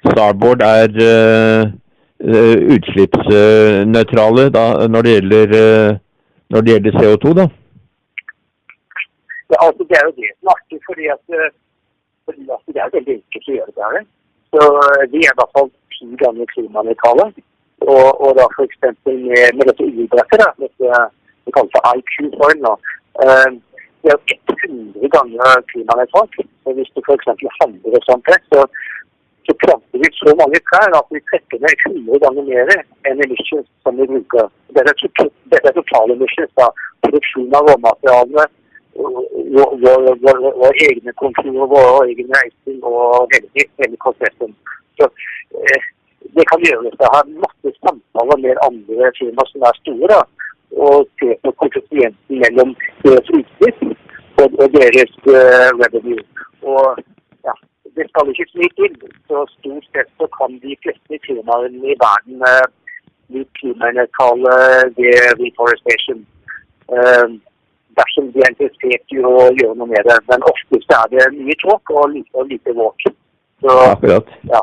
Starboard 0.08 0.64
er 0.66 0.90
uh, 1.04 1.62
utslippsnøytrale 2.76 4.48
da, 4.56 4.64
når 4.92 5.06
det 5.06 5.12
gjelder 5.16 5.54
når 6.50 6.64
det 6.64 6.72
gjelder 6.72 6.96
CO2, 6.98 7.34
da? 7.38 7.44
Ja, 9.52 9.58
altså 9.66 9.84
Det 9.88 9.96
er 9.98 10.04
jo 10.08 10.16
det 10.18 10.30
som 10.32 10.50
er 10.50 10.56
artig, 10.56 10.80
fordi 10.88 11.06
at, 11.14 11.22
fordi 12.26 12.42
at 12.56 12.74
det 12.74 12.82
er 12.82 12.96
veldig 12.96 13.14
enkelt 13.18 13.48
å 13.50 13.54
gjøre 13.56 13.74
det 13.76 13.86
her. 13.92 14.02
Så 14.50 14.66
Vi 15.12 15.22
er 15.22 15.30
i 15.30 15.38
hvert 15.38 15.54
fall 15.56 15.70
ti 15.94 16.08
ganger 16.22 16.50
klimanøytrale. 16.54 17.26
Og, 17.80 18.08
og 18.20 18.36
da 18.36 18.44
f.eks. 18.52 18.78
med, 19.06 19.56
med 19.56 19.64
dette 19.70 19.88
idrettet, 19.88 20.46
dette 20.60 21.02
vi 21.46 21.54
kaller 21.56 21.72
for 21.74 21.96
IQ-foil 21.96 22.58
nå, 22.60 22.72
eh, 23.24 23.50
det 24.02 24.12
er 24.12 24.16
jo 24.16 24.54
100 24.54 25.08
ganger 25.16 25.62
klimanøytralt. 25.72 26.36
Hvis 26.76 26.92
du 26.94 27.00
f.eks. 27.00 27.26
handler 27.60 27.96
et 27.96 28.08
sånt, 28.08 28.30
så, 28.52 28.60
så 29.46 29.56
planter 29.64 29.98
vi 30.02 30.08
så 30.18 30.34
mange 30.40 30.60
trær 30.68 30.96
at 31.00 31.08
vi 31.14 31.20
trekker 31.30 31.60
ned 31.64 31.84
100 31.88 32.22
ganger 32.24 32.48
mer 32.52 32.72
enn 33.10 33.24
emissions 33.26 33.68
som 33.84 34.00
vi 34.00 34.08
bruker. 34.12 34.48
Dette 34.76 34.94
er, 34.94 35.30
dette 35.54 35.76
totale 35.80 36.16
emissions. 36.16 36.52
da, 36.60 36.70
Produksjon 37.04 37.54
av 37.56 37.68
råmaterialene, 37.72 38.44
våre 40.60 40.74
egne 40.88 41.12
kontorer, 41.22 41.64
vår 41.72 42.10
egen 42.12 42.28
reising 42.36 42.82
og 42.84 43.32
hele, 43.32 43.48
hele. 43.56 44.52
Så 45.00 45.08
eh, 45.08 45.88
det 46.36 46.44
kan 46.50 46.60
gjøres. 46.66 47.00
Jeg 47.02 47.10
har 47.16 47.34
masse 47.44 47.68
samtaler 47.84 48.38
med 48.44 48.62
andre 48.68 49.10
firmaer 49.18 49.48
som 49.52 49.66
er 49.68 49.80
store. 49.82 50.06
da, 50.14 50.20
og 50.86 51.08
se 51.18 51.28
på 51.44 51.50
konsekvensen 51.62 52.34
mellom 52.42 52.76
deres 53.04 53.28
og, 54.40 54.48
og 54.62 54.68
deres 54.76 55.12
uh, 55.36 55.68
revenue. 55.80 56.24
Og 56.62 56.84
ja, 57.46 57.54
Det 57.96 58.04
skal 58.08 58.30
ikke 58.30 58.58
mye 58.60 58.72
til. 58.80 58.92
Så 59.28 59.36
stort 59.56 59.86
sett 59.92 60.10
så 60.18 60.26
kan 60.38 60.50
de 60.64 60.76
fleste 60.82 61.14
firmaene 61.26 61.92
i 61.92 61.96
verden 62.06 62.36
uh, 62.52 62.66
bli 63.30 63.42
klimanøytrale 63.58 64.54
ved 64.98 65.18
reforestation. 65.42 66.20
Uh, 66.94 67.28
dersom 67.98 68.32
de 68.32 68.38
er 68.44 68.52
interessert 68.54 69.16
i 69.16 69.18
å 69.32 69.34
gjøre 69.58 69.76
noe 69.78 69.90
med 69.90 70.06
det. 70.08 70.18
Men 70.30 70.48
oftest 70.52 70.96
er 71.00 71.12
det 71.14 71.26
mye 71.36 71.58
tråk 71.62 71.94
og 71.96 72.14
lite, 72.14 72.34
og 72.38 72.48
lite 72.52 72.76
våk. 72.78 73.10
Så, 73.60 73.76
Akkurat. 73.90 74.28
Ja. 74.54 74.62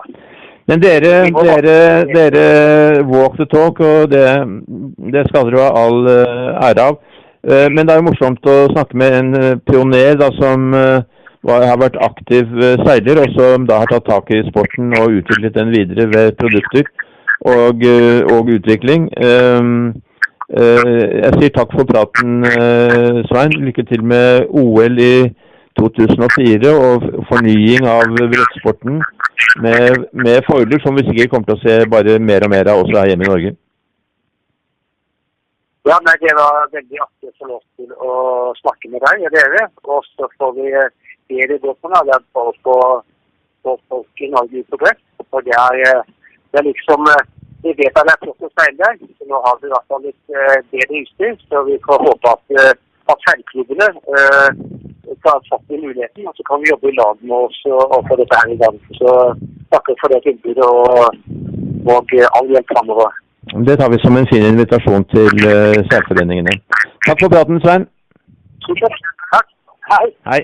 Men 0.67 0.81
dere, 0.83 1.11
dere, 1.31 1.75
dere 2.11 3.03
walk 3.07 3.37
the 3.39 3.45
talk, 3.47 3.79
og 3.79 4.09
det, 4.11 4.23
det 5.13 5.23
skal 5.29 5.47
dere 5.47 5.63
ha 5.63 5.69
all 5.85 6.01
uh, 6.11 6.65
ære 6.67 6.87
av. 6.89 6.97
Uh, 7.47 7.67
men 7.71 7.87
det 7.87 7.93
er 7.93 8.01
jo 8.01 8.07
morsomt 8.09 8.49
å 8.51 8.55
snakke 8.73 8.99
med 8.99 9.15
en 9.15 9.29
uh, 9.37 9.53
pioner 9.69 10.19
da, 10.19 10.27
som 10.41 10.73
har 11.47 11.79
vært 11.79 11.95
aktiv 12.03 12.49
seiler, 12.83 13.21
og 13.21 13.31
som 13.37 13.67
da 13.69 13.77
har 13.79 13.87
tatt 13.93 14.09
tak 14.09 14.31
i 14.35 14.41
sporten 14.49 14.91
og 14.99 15.21
utviklet 15.21 15.55
den 15.55 15.71
videre 15.71 16.09
ved 16.11 16.35
produkter 16.35 16.83
og, 17.47 17.85
og 18.33 18.49
utvikling. 18.51 19.05
jeg 20.49 21.31
sier 21.37 21.53
takk 21.55 21.71
for 21.77 21.87
praten, 21.87 22.41
Svein. 23.29 23.55
Lykke 23.63 23.85
til 23.87 24.03
med 24.03 24.49
OL 24.49 24.99
i 24.99 25.13
2004 25.77 26.73
og 26.73 27.05
fornying 27.29 27.87
av 27.89 28.11
brettsporten 28.17 28.99
med, 29.63 30.03
med 30.13 30.43
fordeler 30.49 30.81
som 30.83 30.97
vi 30.97 31.05
sikkert 31.07 31.31
kommer 31.31 31.49
til 31.49 31.57
å 31.57 31.63
se 31.63 31.77
bare 31.93 32.17
mer 32.19 32.45
og 32.45 32.53
mer 32.53 32.69
av 32.71 32.83
også 32.83 32.99
her 32.99 33.11
hjemme 33.11 33.27
i 33.27 33.31
Norge. 33.31 33.53
Ja, 35.87 35.97
nei, 36.03 36.15
Det 36.19 36.33
var 36.35 36.65
veldig 36.73 36.99
artig 36.99 37.29
å 37.29 37.35
få 37.39 37.49
lov 37.53 37.61
til 37.79 37.91
å 37.95 38.13
snakke 38.59 38.89
med 38.91 39.03
deg 39.05 39.27
og 39.29 39.35
dere. 39.37 39.67
Og 39.87 40.07
så 40.17 40.27
får 40.35 40.55
vi 40.57 40.71
be 41.31 41.47
det 41.47 41.59
på 41.63 41.91
med 41.93 42.09
det 42.11 42.17
for 42.35 42.51
å 42.51 42.57
få 43.63 43.75
folk 43.87 44.23
i 44.25 44.31
Norge 44.33 44.63
ut 44.63 44.73
på 44.73 44.81
brett. 44.81 44.99
For 45.31 45.45
det 45.47 45.55
er, 45.55 46.03
det 46.51 46.61
er 46.61 46.71
liksom 46.71 47.07
Vi 47.63 47.71
vet 47.73 47.95
at 47.97 48.05
det 48.05 48.13
er 48.13 48.19
flott 48.21 48.43
å 48.45 48.49
seile, 48.53 48.89
så 49.17 49.25
nå 49.27 49.39
har 49.43 49.55
vi 49.61 49.65
i 49.65 49.71
hvert 49.71 49.87
fall 49.89 50.03
litt 50.05 50.35
bedre 50.71 50.99
utstyr. 50.99 51.33
Så 51.49 51.63
vi 51.65 51.79
får 51.87 52.03
håpe 52.05 52.33
at, 52.35 52.75
at 53.11 53.25
seilklubbene 53.25 53.87
tar 55.25 55.39
fatt 55.49 55.75
i 55.75 55.79
muligheten, 55.85 56.27
og 56.29 56.33
så 56.37 56.43
kan 56.49 56.61
vi 56.61 56.71
jobbe 56.71 56.89
i 56.89 56.97
lag 57.01 57.15
med 57.29 57.37
oss 57.45 57.59
og 57.95 58.01
få 58.07 58.13
dette 58.21 58.39
her 58.39 58.49
i 58.55 58.59
gang. 58.63 58.75
Så 58.99 59.09
takker 59.73 59.99
for 60.01 60.13
det 60.13 60.19
tilbudet 60.25 60.67
og, 60.81 60.91
og 61.93 62.13
all 62.37 62.51
hjelp 62.53 62.69
framover. 62.73 63.09
Det 63.67 63.77
tar 63.79 63.89
vi 63.93 63.99
som 64.03 64.17
en 64.17 64.29
fin 64.31 64.45
invitasjon 64.51 65.07
til 65.15 65.33
uh, 65.53 65.77
særforeningene. 65.91 66.53
Takk 67.07 67.23
for 67.23 67.31
praten, 67.35 67.61
Svein. 67.63 67.87
Takk. 69.33 69.47
Hei. 69.91 70.07
Hei. 70.31 70.41